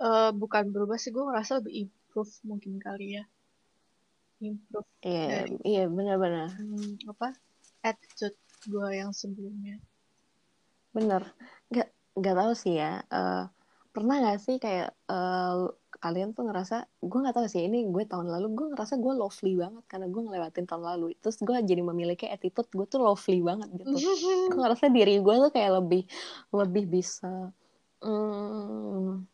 Uh, 0.00 0.32
bukan 0.32 0.72
berubah 0.72 0.96
sih, 0.96 1.12
gue 1.12 1.20
ngerasa 1.20 1.60
lebih 1.60 1.92
improve 2.18 2.34
mungkin 2.42 2.82
kali 2.82 3.06
ya. 3.14 3.24
Improve. 4.42 4.90
Iya, 5.06 5.22
yeah, 5.30 5.44
iya 5.62 5.84
benar-benar. 5.86 6.50
Hmm, 6.58 6.98
apa? 7.06 7.30
Attitude 7.86 8.34
gue 8.66 8.88
yang 8.90 9.14
sebelumnya. 9.14 9.78
Bener. 10.90 11.22
Gak, 11.70 11.94
gak 12.18 12.34
tahu 12.34 12.52
sih 12.58 12.74
ya. 12.74 13.06
Uh, 13.06 13.46
pernah 13.94 14.18
gak 14.18 14.42
sih 14.42 14.58
kayak 14.58 14.90
uh, 15.06 15.70
kalian 16.02 16.34
tuh 16.34 16.46
ngerasa 16.46 16.86
gue 17.02 17.18
nggak 17.18 17.34
tahu 17.34 17.46
sih 17.50 17.66
ini 17.66 17.82
gue 17.90 18.06
tahun 18.06 18.30
lalu 18.30 18.54
gue 18.54 18.66
ngerasa 18.70 19.02
gue 19.02 19.14
lovely 19.18 19.58
banget 19.58 19.84
karena 19.90 20.06
gue 20.06 20.22
ngelewatin 20.22 20.66
tahun 20.70 20.84
lalu 20.94 21.06
terus 21.18 21.42
gue 21.42 21.58
jadi 21.58 21.82
memiliki 21.82 22.30
attitude 22.30 22.70
gue 22.70 22.86
tuh 22.86 23.02
lovely 23.02 23.42
banget 23.42 23.82
gitu 23.82 23.98
gue 23.98 24.54
ngerasa 24.54 24.94
diri 24.94 25.18
gue 25.18 25.34
tuh 25.42 25.50
kayak 25.50 25.82
lebih 25.82 26.06
lebih 26.54 26.84
bisa 26.86 27.50
hmm, 27.98 29.26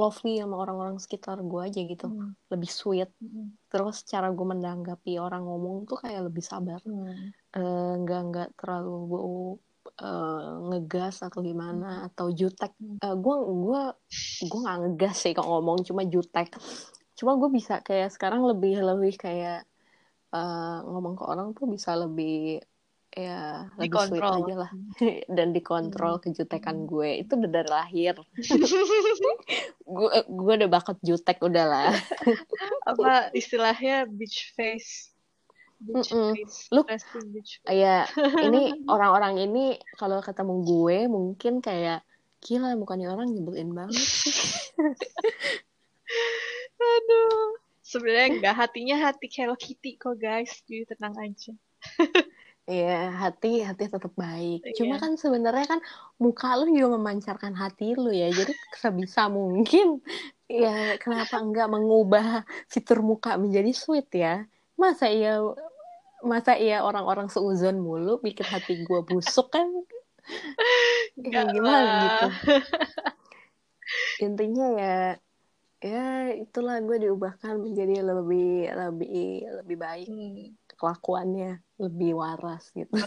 lovely 0.00 0.40
sama 0.40 0.56
orang-orang 0.56 0.96
sekitar 0.96 1.36
gue 1.44 1.60
aja 1.60 1.80
gitu 1.84 2.06
hmm. 2.08 2.32
lebih 2.48 2.70
sweet 2.72 3.12
hmm. 3.20 3.68
terus 3.68 4.02
cara 4.08 4.32
gue 4.32 4.46
menanggapi 4.48 5.20
orang 5.20 5.44
ngomong 5.44 5.84
tuh 5.84 6.00
kayak 6.00 6.32
lebih 6.32 6.40
sabar 6.40 6.80
hmm. 6.80 7.36
uh, 7.60 7.94
nggak 8.00 8.22
nggak 8.32 8.48
terlalu 8.56 8.96
uh, 10.00 10.50
ngegas 10.72 11.20
atau 11.20 11.44
gimana 11.44 12.04
hmm. 12.04 12.06
atau 12.12 12.26
jutek 12.32 12.72
uh, 13.04 13.16
gue 13.16 13.36
gue 13.44 13.82
gue 14.48 14.60
nggak 14.64 14.78
ngegas 14.88 15.16
sih 15.28 15.32
kalau 15.36 15.60
ngomong 15.60 15.84
cuma 15.84 16.02
jutek 16.08 16.48
cuma 17.20 17.36
gue 17.36 17.50
bisa 17.52 17.84
kayak 17.84 18.08
sekarang 18.08 18.40
lebih 18.48 18.80
lebih 18.80 19.20
kayak 19.20 19.68
uh, 20.32 20.80
ngomong 20.88 21.14
ke 21.20 21.24
orang 21.28 21.52
tuh 21.52 21.68
bisa 21.68 21.92
lebih 21.92 22.64
ya 23.10 23.66
lebih 23.74 24.06
sweet 24.06 24.22
aja 24.22 24.54
lah 24.54 24.70
dan 25.36 25.50
dikontrol 25.50 26.18
hmm. 26.18 26.30
kejutekan 26.30 26.86
gue 26.86 27.26
itu 27.26 27.32
udah 27.34 27.50
dari 27.50 27.70
lahir 27.70 28.14
gue 29.98 30.10
gue 30.30 30.52
udah 30.62 30.70
bakat 30.70 30.98
jutek 31.02 31.42
udah 31.42 31.66
lah 31.66 31.92
apa 32.90 33.34
istilahnya 33.34 34.06
beach 34.06 34.54
face 34.54 35.10
Beach 35.80 36.12
mm 36.12 36.36
Lu, 36.76 36.84
ya 37.72 38.04
ini 38.44 38.84
orang-orang 38.84 39.40
ini 39.40 39.80
kalau 39.96 40.20
ketemu 40.20 40.60
gue 40.60 41.08
mungkin 41.08 41.64
kayak 41.64 42.04
gila 42.44 42.76
bukannya 42.76 43.08
orang 43.08 43.32
nyebelin 43.32 43.72
banget. 43.72 43.96
Aduh. 46.76 47.56
Sebenarnya 47.80 48.26
enggak 48.28 48.56
hatinya 48.60 48.96
hati 49.08 49.32
Hello 49.32 49.56
Kitty 49.56 49.96
kok 49.96 50.20
guys, 50.20 50.62
jadi 50.68 50.84
tenang 50.94 51.16
aja. 51.16 51.56
Iya, 52.70 53.10
hati 53.18 53.66
hati 53.66 53.90
tetap 53.90 54.14
baik. 54.14 54.62
Yeah. 54.62 54.76
Cuma 54.78 55.02
kan 55.02 55.18
sebenarnya 55.18 55.66
kan 55.66 55.80
muka 56.22 56.54
lu 56.62 56.70
juga 56.70 56.94
memancarkan 56.94 57.58
hati 57.58 57.98
lu 57.98 58.14
ya. 58.14 58.30
Jadi 58.30 58.54
sebisa 58.78 59.26
mungkin 59.26 59.98
ya 60.46 60.94
kenapa 61.02 61.42
enggak 61.42 61.66
mengubah 61.66 62.46
fitur 62.70 63.02
muka 63.02 63.34
menjadi 63.34 63.74
sweet 63.74 64.06
ya? 64.14 64.46
Masa 64.78 65.10
iya 65.10 65.42
masa 66.20 66.56
iya 66.56 66.84
orang-orang 66.84 67.32
seuzon 67.32 67.80
mulu 67.80 68.20
bikin 68.20 68.44
hati 68.44 68.84
gue 68.84 69.00
busuk 69.08 69.48
kan 69.48 69.66
ya, 71.16 71.48
gimana 71.48 71.92
gitu 72.04 72.26
intinya 74.28 74.66
ya 74.76 74.98
ya 75.80 76.36
itulah 76.36 76.76
gue 76.84 77.08
diubahkan 77.08 77.56
menjadi 77.56 78.04
lebih 78.04 78.68
lebih 78.68 79.32
lebih 79.64 79.76
baik 79.80 80.08
hmm. 80.12 80.59
Kelakuannya 80.80 81.60
lebih 81.76 82.16
waras 82.16 82.72
gitu 82.72 82.96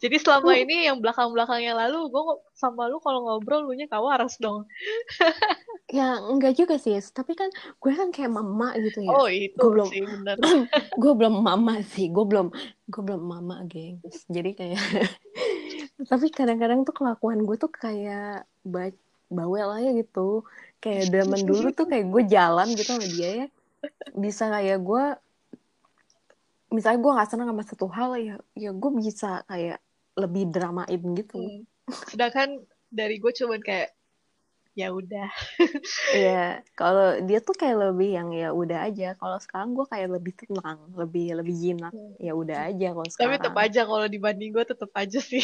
Jadi 0.00 0.16
selama 0.20 0.52
ini 0.60 0.84
yang 0.84 1.00
belakang-belakang 1.00 1.64
yang 1.64 1.76
lalu 1.80 2.12
gue 2.12 2.22
sama 2.52 2.84
lu 2.92 3.00
kalau 3.00 3.24
ngobrol 3.24 3.64
lu 3.64 3.72
nya 3.72 3.88
kawaras 3.88 4.36
dong. 4.36 4.68
ya 5.96 6.20
enggak 6.20 6.54
juga 6.54 6.76
sih, 6.76 6.94
tapi 7.10 7.32
kan 7.32 7.48
gue 7.80 7.92
kan 7.96 8.12
kayak 8.12 8.28
mama 8.28 8.76
gitu 8.76 9.00
ya. 9.00 9.10
Oh 9.16 9.26
itu 9.26 9.56
gue 9.56 9.70
belum, 9.72 9.88
sih 9.88 10.04
bener. 10.04 10.36
gue 11.02 11.12
belum 11.16 11.34
mama 11.40 11.80
sih, 11.80 12.12
gue 12.12 12.24
belum 12.28 12.52
gue 12.92 13.02
belum 13.02 13.22
mama 13.24 13.64
gengs. 13.64 14.28
Jadi 14.28 14.50
kayak 14.52 14.80
tapi 16.08 16.28
kadang-kadang 16.28 16.84
tuh 16.84 16.96
kelakuan 16.96 17.44
gue 17.48 17.56
tuh 17.56 17.72
kayak 17.72 18.44
baik 18.64 19.00
bawel 19.32 19.80
aja 19.80 19.96
gitu. 19.96 20.44
Kayak 20.80 21.08
zaman 21.12 21.40
dulu 21.44 21.72
tuh 21.72 21.88
kayak 21.88 22.04
gue 22.08 22.22
jalan 22.28 22.68
gitu 22.76 23.00
sama 23.00 23.08
dia 23.08 23.30
ya. 23.44 23.46
Bisa 24.14 24.50
kayak 24.50 24.78
gue 24.82 25.04
misalnya 26.70 26.98
gue 27.02 27.12
nggak 27.18 27.30
senang 27.30 27.48
sama 27.50 27.64
satu 27.66 27.86
hal 27.90 28.10
ya 28.16 28.36
ya 28.54 28.70
gue 28.70 28.90
bisa 28.94 29.42
kayak 29.50 29.82
lebih 30.14 30.54
dramain 30.54 31.02
gitu 31.18 31.38
hmm. 31.38 31.62
sedangkan 32.14 32.62
dari 32.90 33.18
gue 33.18 33.32
cuman 33.34 33.58
kayak 33.58 33.90
ya 34.78 34.94
udah 34.94 35.26
Iya, 36.14 36.62
kalau 36.78 37.18
dia 37.26 37.42
tuh 37.42 37.58
kayak 37.58 37.90
lebih 37.90 38.14
yang 38.14 38.30
ya 38.30 38.54
udah 38.54 38.86
aja. 38.86 39.18
Kalau 39.18 39.38
sekarang 39.42 39.74
gue 39.74 39.86
kayak 39.90 40.08
lebih 40.14 40.32
tenang, 40.38 40.78
lebih 40.94 41.42
lebih 41.42 41.54
jinak. 41.58 41.90
Hmm. 41.90 42.14
Ya 42.22 42.32
udah 42.38 42.70
aja 42.70 42.94
kalau 42.94 43.08
sekarang. 43.10 43.34
Tapi 43.34 43.34
tetap 43.42 43.56
aja 43.58 43.80
kalau 43.82 44.06
dibanding 44.06 44.50
gue 44.54 44.64
tetap 44.64 44.90
aja 44.94 45.18
sih. 45.18 45.42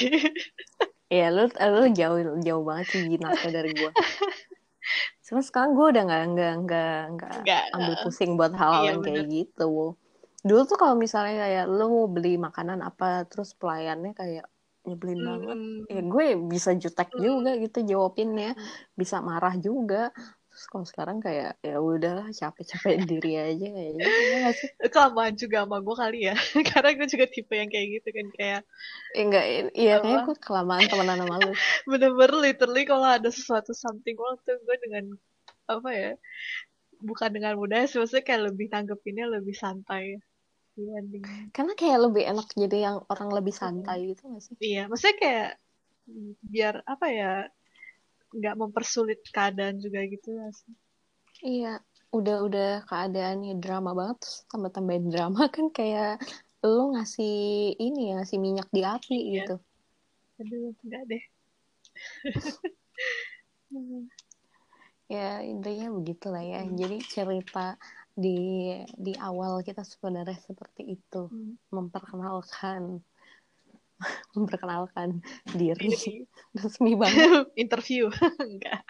Iya, 1.10 1.30
lu 1.30 1.50
lu 1.50 1.86
jauh 1.94 2.18
jauh 2.42 2.62
banget 2.66 2.86
sih 2.90 3.02
jinaknya 3.06 3.50
dari 3.50 3.70
gue. 3.74 3.90
Cuma 5.26 5.42
sekarang 5.42 5.74
gue 5.74 5.86
udah 5.90 6.02
nggak 6.06 6.24
nggak 6.38 6.54
nggak 6.62 7.02
nggak 7.18 7.62
ambil 7.74 7.94
pusing 8.06 8.38
buat 8.38 8.54
hal-hal 8.54 8.82
iya, 8.86 8.90
yang 8.94 9.00
kayak 9.02 9.26
gitu. 9.26 9.98
Dulu 10.46 10.60
tuh 10.62 10.78
kalau 10.78 10.94
misalnya 10.94 11.42
kayak 11.42 11.64
lo 11.66 11.90
mau 11.90 12.06
beli 12.06 12.38
makanan 12.38 12.78
apa 12.86 13.26
terus 13.26 13.50
pelayannya 13.58 14.14
kayak 14.14 14.46
nyebelin 14.86 15.18
hmm. 15.18 15.26
banget 15.26 15.58
ya 15.90 16.02
gue 16.06 16.26
bisa 16.46 16.70
jutek 16.78 17.10
hmm. 17.10 17.18
juga 17.18 17.50
gitu 17.58 17.78
jawabinnya. 17.82 18.54
Bisa 18.94 19.18
marah 19.18 19.58
juga 19.58 20.14
terus 20.66 20.74
kalau 20.74 20.86
sekarang 20.90 21.18
kayak 21.22 21.62
ya 21.62 21.78
udahlah 21.78 22.26
capek-capek 22.34 22.98
diri 23.06 23.38
aja 23.38 23.66
kayaknya 23.70 24.02
ya 24.10 24.50
sih? 24.50 24.70
Kelamaan 24.90 25.38
juga 25.38 25.62
sama 25.62 25.78
gue 25.78 25.94
kali 25.94 26.18
ya. 26.26 26.34
Karena 26.74 26.90
gue 26.98 27.06
juga 27.06 27.26
tipe 27.30 27.54
yang 27.54 27.70
kayak 27.70 27.86
gitu 27.94 28.08
kan 28.10 28.26
kayak 28.34 28.60
eh, 29.14 29.22
enggak 29.22 29.44
iya 29.78 30.02
kayaknya 30.02 30.26
gue 30.26 30.36
kelamaan 30.42 30.82
temenan 30.90 31.22
sama 31.22 31.36
lu. 31.38 31.52
Bener-bener 31.94 32.34
literally 32.50 32.82
kalau 32.82 33.06
ada 33.06 33.30
sesuatu 33.30 33.70
something 33.78 34.18
wrong 34.18 34.42
tuh 34.42 34.58
gue 34.58 34.76
dengan 34.82 35.14
apa 35.70 35.90
ya 35.94 36.10
bukan 36.98 37.30
dengan 37.30 37.54
mudah 37.54 37.86
sih 37.86 38.02
maksudnya 38.02 38.26
kayak 38.26 38.42
lebih 38.50 38.66
tanggepinnya 38.66 39.30
lebih 39.30 39.54
santai. 39.54 40.18
Dibanding 40.74 41.54
karena 41.54 41.78
kayak 41.78 42.10
lebih 42.10 42.26
enak 42.26 42.46
jadi 42.58 42.78
yang 42.90 42.96
orang 43.06 43.30
lebih 43.30 43.54
santai 43.54 44.10
gitu 44.10 44.34
gak 44.34 44.42
sih? 44.42 44.54
Iya 44.58 44.90
maksudnya 44.90 45.14
kayak 45.22 45.50
biar 46.42 46.82
apa 46.90 47.06
ya 47.06 47.32
nggak 48.34 48.58
mempersulit 48.58 49.20
keadaan 49.30 49.78
juga 49.78 50.02
gitu 50.06 50.34
gak 50.38 50.52
sih 50.54 50.74
iya 51.44 51.78
udah 52.14 52.36
udah 52.46 52.70
keadaannya 52.88 53.58
drama 53.60 53.92
banget 53.92 54.16
terus 54.24 54.38
tambah 54.48 54.70
tambahin 54.72 55.06
drama 55.12 55.46
kan 55.54 55.68
kayak 55.70 56.22
lo 56.64 56.96
ngasih 56.96 57.76
ini 57.78 58.10
ya 58.10 58.22
ngasih 58.22 58.38
minyak 58.42 58.68
di 58.72 58.82
api 58.82 59.16
iya. 59.16 59.44
gitu 59.44 59.56
aduh 60.36 60.72
enggak 60.82 61.02
deh 61.06 61.24
ya 65.16 65.38
intinya 65.46 65.86
begitulah 65.94 66.42
ya 66.42 66.66
hmm. 66.66 66.74
jadi 66.74 66.96
cerita 67.06 67.78
di 68.16 68.72
di 68.96 69.12
awal 69.20 69.60
kita 69.62 69.84
sebenarnya 69.84 70.40
seperti 70.40 70.98
itu 70.98 71.28
hmm. 71.30 71.70
memperkenalkan 71.70 73.04
memperkenalkan 74.36 75.20
diri. 75.52 75.90
Resmi 76.58 76.92
banget. 76.96 77.50
Interview. 77.62 78.12
Enggak. 78.40 78.80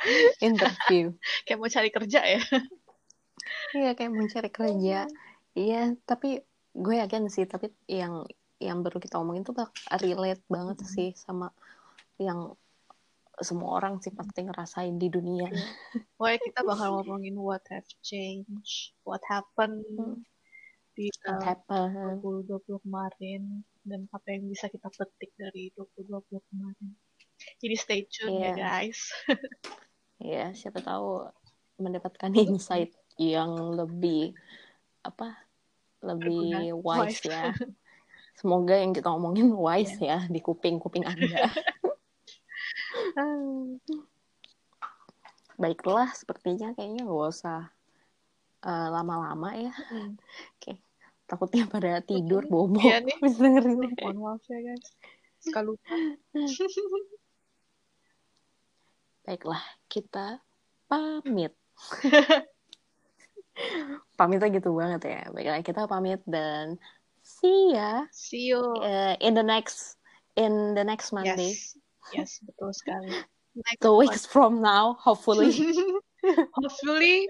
Interview. 0.43 1.15
Kayak 1.47 1.59
mau 1.59 1.71
cari 1.71 1.91
kerja 1.91 2.21
ya? 2.23 2.43
Iya 3.75 3.91
kayak 3.95 4.11
mau 4.11 4.27
cari 4.27 4.51
kerja. 4.51 4.99
Iya. 5.55 5.83
Tapi 6.07 6.43
gue 6.77 6.95
yakin 7.01 7.33
sih 7.33 7.49
tapi 7.49 7.73
yang 7.89 8.27
yang 8.57 8.81
baru 8.81 9.01
kita 9.01 9.21
omongin 9.21 9.45
tuh 9.45 9.57
relate 10.01 10.45
banget 10.49 10.81
hmm. 10.81 10.89
sih 10.89 11.09
sama 11.17 11.53
yang 12.17 12.57
semua 13.37 13.77
orang 13.77 14.01
sih 14.01 14.13
pasti 14.17 14.49
ngerasain 14.49 14.97
di 14.97 15.13
dunia. 15.13 15.53
Pokoknya 16.17 16.41
kita 16.41 16.61
bakal 16.65 17.01
ngomongin 17.01 17.37
what 17.37 17.61
have 17.69 17.85
changed, 18.01 18.97
what 19.05 19.21
happened 19.29 19.85
hmm. 19.93 20.25
Di 20.97 21.13
uh, 21.29 21.41
happened. 21.45 22.25
2020 22.25 22.81
kemarin 22.81 23.61
dan 23.85 24.09
apa 24.09 24.27
yang 24.33 24.49
bisa 24.49 24.73
kita 24.73 24.89
petik 24.89 25.31
dari 25.37 25.69
2020 25.77 26.41
kemarin. 26.49 26.91
Jadi 27.61 27.75
stay 27.77 28.01
tune 28.09 28.41
yeah. 28.41 28.41
ya 28.41 28.51
iya. 28.57 28.57
guys. 28.57 29.01
Iya, 30.17 30.49
yeah, 30.49 30.51
siapa 30.57 30.81
tahu 30.81 31.29
mendapatkan 31.77 32.33
insight 32.33 32.89
yang 33.21 33.53
lebih 33.77 34.33
apa? 35.05 35.37
Lebih 36.01 36.73
wise, 36.81 37.21
wise 37.21 37.29
ya. 37.29 37.53
Semoga 38.33 38.81
yang 38.81 38.97
kita 38.97 39.13
ngomongin 39.13 39.53
wise 39.53 40.01
yeah. 40.01 40.25
ya 40.25 40.33
di 40.33 40.41
kuping-kuping 40.41 41.05
Anda. 41.13 41.53
baiklah 45.57 46.13
sepertinya 46.13 46.77
kayaknya 46.77 47.09
nggak 47.09 47.33
usah 47.33 47.73
uh, 48.65 48.89
lama-lama 48.93 49.57
ya 49.57 49.73
Hmm. 49.89 50.21
oke 50.61 50.73
takutnya 51.27 51.67
pada 51.67 51.99
tidur 52.09 52.47
bobo 52.47 52.79
Iya 52.81 53.03
nih. 53.03 53.15
habis 53.21 53.37
dengerin 53.37 53.77
Mohon 53.99 54.17
maaf 54.19 54.43
ya 54.47 54.59
guys. 54.63 54.87
Suka 55.43 55.61
lupa. 55.63 55.95
baiklah 59.23 59.59
kita 59.91 60.39
pamit 60.87 61.51
pamitnya 64.15 64.49
gitu 64.55 64.71
banget 64.71 65.03
ya 65.03 65.21
baiklah 65.35 65.59
kita 65.61 65.83
pamit 65.91 66.23
dan 66.31 66.79
see 67.27 67.75
ya 67.75 68.07
See 68.15 68.55
you. 68.55 68.63
uh, 68.81 69.19
in 69.19 69.35
the 69.35 69.43
next 69.43 69.99
in 70.39 70.79
the 70.79 70.85
next 70.87 71.11
Monday 71.11 71.51
Yes. 71.51 71.75
Yes, 72.15 72.31
betul 72.39 72.71
sekali. 72.71 73.11
Next 73.59 73.83
two 73.83 73.99
one. 73.99 74.07
weeks 74.07 74.23
from 74.23 74.63
now 74.63 74.95
hopefully 74.95 75.51
hopefully 76.55 77.27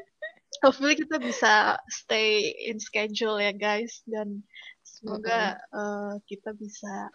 hopefully 0.66 0.98
kita 0.98 1.22
bisa 1.22 1.78
stay 1.86 2.50
in 2.66 2.82
schedule 2.82 3.38
ya 3.38 3.54
guys 3.54 4.02
dan 4.10 4.42
semoga 4.82 5.54
eh, 5.54 6.14
kita 6.26 6.50
bisa 6.58 7.06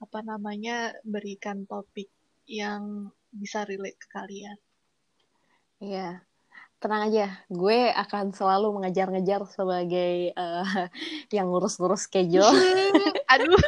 apa 0.00 0.18
namanya 0.24 0.96
berikan 1.04 1.68
topik 1.68 2.08
yang 2.48 3.12
bisa 3.28 3.68
relate 3.68 4.00
ke 4.00 4.08
kalian. 4.08 4.56
Iya, 5.84 6.24
tenang 6.80 7.12
aja. 7.12 7.26
Gue 7.52 7.92
akan 7.92 8.32
selalu 8.32 8.80
mengejar-ngejar 8.80 9.44
sebagai 9.52 10.32
eh, 10.32 10.88
yang 11.36 11.52
ngurus-ngurus 11.52 12.08
schedule. 12.08 12.48
Aduh. 13.36 13.60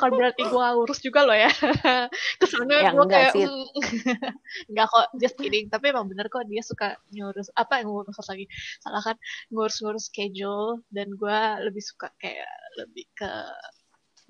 Bukan 0.00 0.10
berarti 0.16 0.42
gue 0.48 0.66
urus 0.80 1.00
juga 1.04 1.20
loh 1.28 1.36
ya. 1.36 1.52
Ke 2.40 2.46
sana 2.48 2.72
Ya, 2.80 2.90
gue 2.96 3.04
kayak 3.04 3.36
sih. 3.36 3.44
mm, 3.44 3.68
enggak 4.72 4.86
kok, 4.88 5.06
just 5.20 5.36
kidding. 5.36 5.68
Tapi 5.68 5.92
emang 5.92 6.08
bener 6.08 6.32
kok 6.32 6.48
dia 6.48 6.64
suka 6.64 6.96
ngurus 7.12 7.52
apa 7.52 7.84
yang 7.84 7.92
ngurus 7.92 8.16
lagi. 8.24 8.48
Salah 8.80 9.04
kan 9.04 9.16
ngurus-ngurus 9.52 10.08
schedule 10.08 10.80
dan 10.88 11.12
gue 11.12 11.38
lebih 11.68 11.84
suka 11.84 12.08
kayak 12.16 12.48
lebih 12.80 13.04
ke 13.12 13.28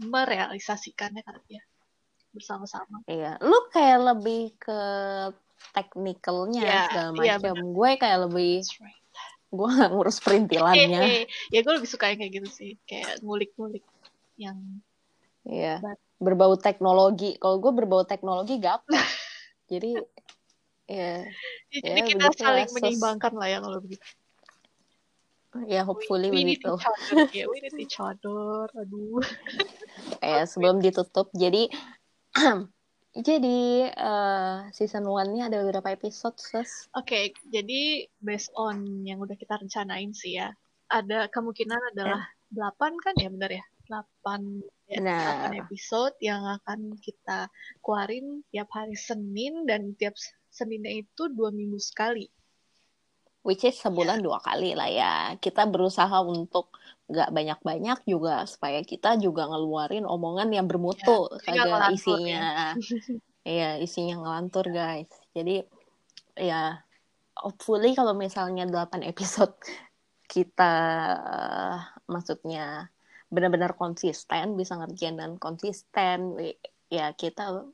merealisasikannya 0.03 1.23
kali 1.23 1.61
ya 1.61 1.63
bersama-sama. 2.35 3.03
Iya, 3.07 3.39
lu 3.43 3.59
kayak 3.71 4.01
lebih 4.15 4.55
ke 4.59 4.81
teknikalnya 5.75 6.63
Iya, 6.63 6.81
segala 6.89 7.11
iya, 7.23 7.35
macam. 7.39 7.57
gue 7.75 7.91
kayak 8.01 8.19
lebih, 8.27 8.55
right. 8.81 9.03
gue 9.51 9.69
nggak 9.77 9.91
ngurus 9.95 10.19
perintilannya. 10.23 11.01
Eh, 11.05 11.15
eh, 11.23 11.25
ya 11.53 11.61
gue 11.63 11.75
lebih 11.79 11.91
suka 11.91 12.11
yang 12.11 12.19
kayak 12.23 12.33
gitu 12.43 12.49
sih, 12.51 12.73
kayak 12.87 13.21
ngulik-ngulik 13.23 13.85
yang 14.41 14.57
Iya, 15.49 15.81
But- 15.81 16.01
berbau 16.21 16.55
teknologi. 16.57 17.37
Kalau 17.41 17.57
gue 17.59 17.73
berbau 17.73 18.03
teknologi 18.05 18.61
gaptek. 18.61 18.89
Jadi, 19.71 19.95
ya, 20.91 21.23
jadi 21.71 22.01
Ya, 22.03 22.07
kita 22.11 22.27
saling 22.35 22.67
sus. 22.67 22.75
menyeimbangkan 22.75 23.33
lah 23.39 23.47
ya 23.47 23.59
kalau 23.63 23.79
begitu. 23.79 24.03
ya 25.71 25.83
hopefully 25.87 26.27
we, 26.31 26.43
we 26.43 26.55
need 26.55 26.63
other, 26.67 26.79
ya, 27.39 27.47
we 27.47 27.63
need 27.63 27.75
each 27.79 28.03
other. 28.03 28.67
Aduh. 28.75 29.23
Ya, 30.27 30.43
sebelum 30.43 30.83
ditutup, 30.83 31.31
jadi 31.31 31.71
jadi 33.31 33.59
eh, 33.95 34.57
season 34.75 35.07
1-nya 35.07 35.47
ada 35.51 35.63
beberapa 35.63 35.95
episode. 35.95 36.35
Oke, 36.99 37.31
jadi 37.47 38.11
based 38.19 38.51
on 38.59 39.07
yang 39.07 39.23
udah 39.23 39.39
kita 39.39 39.55
rencanain 39.55 40.11
sih 40.11 40.35
ya, 40.39 40.51
ada 40.91 41.31
kemungkinan 41.31 41.95
adalah 41.95 42.27
8 42.51 42.99
kan 42.99 43.15
ya 43.19 43.31
benar 43.31 43.51
ya? 43.55 43.65
8 43.91 44.63
ya. 44.87 45.51
8 45.51 45.59
episode 45.67 46.15
yang 46.23 46.47
akan 46.47 46.95
kita 47.03 47.51
keluarin 47.83 48.47
tiap 48.55 48.71
hari 48.71 48.95
Senin 48.95 49.67
dan 49.67 49.99
tiap 49.99 50.15
Seninnya 50.51 50.91
itu 50.91 51.31
dua 51.31 51.55
minggu 51.55 51.79
sekali. 51.79 52.27
Which 53.41 53.65
is 53.65 53.79
sebulan 53.81 54.21
dua 54.21 54.43
kali 54.43 54.75
lah 54.77 54.91
ya. 54.91 55.15
Kita 55.39 55.65
berusaha 55.65 56.21
untuk 56.27 56.75
nggak 57.07 57.31
banyak-banyak 57.33 57.99
juga 58.05 58.45
supaya 58.45 58.83
kita 58.85 59.17
juga 59.17 59.49
ngeluarin 59.49 60.05
omongan 60.05 60.51
yang 60.53 60.67
bermutu, 60.69 61.31
Ya, 61.47 61.65
kagak 61.65 61.95
isinya. 61.95 62.45
Iya, 63.41 63.81
isinya 63.81 64.21
ngelantur 64.21 64.69
guys. 64.69 65.09
Jadi 65.33 65.65
ya 66.37 66.77
hopefully 67.33 67.97
kalau 67.97 68.13
misalnya 68.13 68.69
8 68.69 69.01
episode 69.01 69.57
kita 70.29 70.75
eh, 71.25 71.77
maksudnya 72.05 72.93
benar-benar 73.31 73.79
konsisten, 73.79 74.59
bisa 74.59 74.75
ngerjain 74.77 75.17
dan 75.17 75.39
konsisten, 75.39 76.35
ya 76.91 77.15
kita 77.15 77.65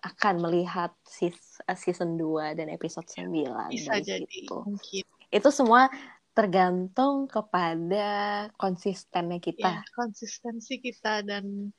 akan 0.00 0.34
melihat 0.40 0.90
sis- 1.06 1.62
season 1.76 2.16
2 2.16 2.56
dan 2.58 2.72
episode 2.72 3.06
9 3.06 3.70
Bisa 3.70 4.00
dari 4.00 4.24
jadi 4.24 4.26
situ 4.26 4.56
mungkin. 4.66 5.04
itu 5.30 5.48
semua 5.52 5.86
tergantung 6.34 7.28
kepada 7.28 8.48
konsistennya 8.56 9.38
kita. 9.38 9.82
Ya, 9.82 9.84
konsistensi 9.92 10.80
kita 10.80 11.20
dan 11.22 11.74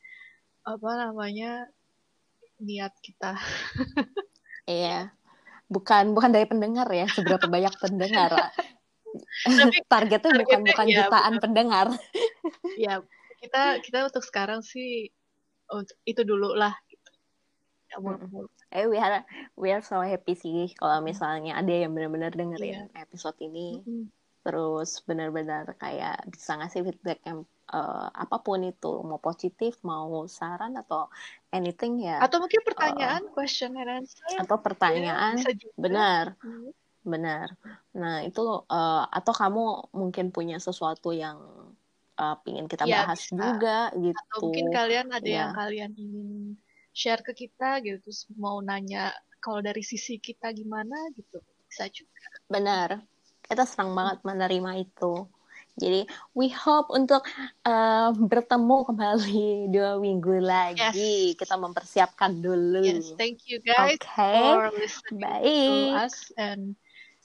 apa 0.62 0.90
namanya 1.08 1.68
niat 2.62 2.94
kita. 3.02 3.36
Iya. 4.70 5.10
Bukan 5.68 6.14
bukan 6.14 6.30
dari 6.30 6.46
pendengar 6.46 6.86
ya, 6.94 7.10
seberapa 7.10 7.50
banyak 7.50 7.74
pendengar. 7.82 8.30
Tapi 9.44 9.78
Targetnya 9.92 10.32
bukan 10.34 10.42
targetnya 10.42 10.68
bukan 10.68 10.88
ya, 10.88 10.96
jutaan 11.04 11.34
benar. 11.34 11.44
pendengar. 11.44 11.88
ya 12.78 12.94
kita 13.38 13.62
kita 13.82 13.98
untuk 14.06 14.22
sekarang 14.22 14.62
sih 14.62 15.10
untuk 15.68 15.98
itu 16.04 16.22
dulu 16.22 16.54
lah. 16.54 16.76
Gitu. 16.86 17.10
Ya. 17.90 17.98
Eh 18.72 18.86
we 18.88 18.96
are 18.96 19.28
we 19.56 19.68
are 19.68 19.82
so 19.82 20.00
happy 20.00 20.32
sih 20.34 20.72
kalau 20.74 21.02
misalnya 21.02 21.56
ada 21.56 21.70
yang 21.70 21.92
benar-benar 21.92 22.32
dengerin 22.32 22.88
episode 22.96 23.36
ini 23.40 23.84
Mm-mm. 23.84 24.08
terus 24.42 25.04
benar-benar 25.04 25.76
kayak 25.76 26.24
bisa 26.26 26.56
ngasih 26.56 26.88
feedback 26.88 27.20
yang 27.28 27.44
eh, 27.68 28.08
apa 28.10 28.40
pun 28.40 28.64
itu 28.64 29.04
mau 29.04 29.20
positif 29.20 29.76
mau 29.84 30.24
saran 30.26 30.80
atau 30.80 31.12
anything 31.52 32.00
ya 32.00 32.24
Atau 32.24 32.40
mungkin 32.40 32.64
pertanyaan, 32.64 33.28
question 33.30 33.76
and 33.76 33.92
answer. 34.02 34.24
atau 34.40 34.56
pertanyaan 34.56 35.36
Ya, 35.36 35.52
juga. 35.52 35.76
benar 35.76 36.26
Hmm. 36.40 36.72
Benar. 37.02 37.58
Nah, 37.98 38.22
itu 38.22 38.42
eh, 38.70 39.04
atau 39.10 39.34
kamu 39.34 39.64
mungkin 39.92 40.30
punya 40.30 40.62
sesuatu 40.62 41.10
yang 41.10 41.42
eh, 42.16 42.36
pingin 42.46 42.70
kita 42.70 42.86
Iya, 42.86 43.10
bahas 43.10 43.20
bisa. 43.26 43.34
juga 43.34 43.78
gitu. 43.98 44.18
Atau 44.30 44.40
mungkin 44.46 44.66
kalian 44.70 45.08
ada 45.10 45.26
Ya. 45.26 45.38
yang 45.50 45.54
kalian 45.58 45.92
ingin 45.98 46.30
share 46.94 47.24
ke 47.26 47.34
kita 47.34 47.82
gitu, 47.82 47.98
terus 48.04 48.28
mau 48.38 48.62
nanya 48.62 49.10
kalau 49.42 49.64
dari 49.64 49.82
sisi 49.82 50.22
kita 50.22 50.54
gimana 50.54 50.94
gitu, 51.18 51.42
bisa 51.66 51.90
juga. 51.90 52.22
Benar. 52.46 53.02
Kita 53.42 53.66
senang 53.66 53.98
banget 53.98 54.22
menerima 54.22 54.86
itu. 54.86 55.26
Jadi, 55.72 56.04
we 56.36 56.52
hope 56.52 56.92
untuk 56.94 57.24
eh, 57.66 58.10
bertemu 58.14 58.78
kembali 58.86 59.42
dua 59.74 59.98
minggu 59.98 60.38
lagi. 60.38 61.34
Yes. 61.34 61.40
Kita 61.42 61.58
mempersiapkan 61.58 62.38
dulu. 62.38 62.86
Yes, 62.86 63.16
thank 63.18 63.48
you 63.50 63.58
guys 63.64 63.98
Oke. 63.98 64.36
for 64.38 64.70
listening 64.78 65.24
to 65.26 65.26
Baik. 65.26 65.92
us 66.06 66.16
and 66.38 66.76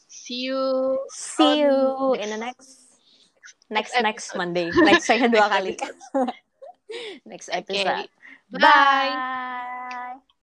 see 0.08 0.46
you 0.46 0.98
See 1.10 1.60
you 1.60 1.70
next- 2.14 2.24
in 2.24 2.28
the 2.30 2.38
next 2.38 2.68
next 3.70 3.92
next 3.98 4.02
next. 4.02 4.26
Monday. 4.36 4.70
Next 4.86 5.06
saya 5.06 5.26
dua 5.32 5.46
Next 5.52 5.54
kali. 5.54 5.72
episode. 5.74 6.32
next 7.26 7.48
episode. 7.52 8.08
Bye. 8.50 9.10
Bye. 9.12 10.25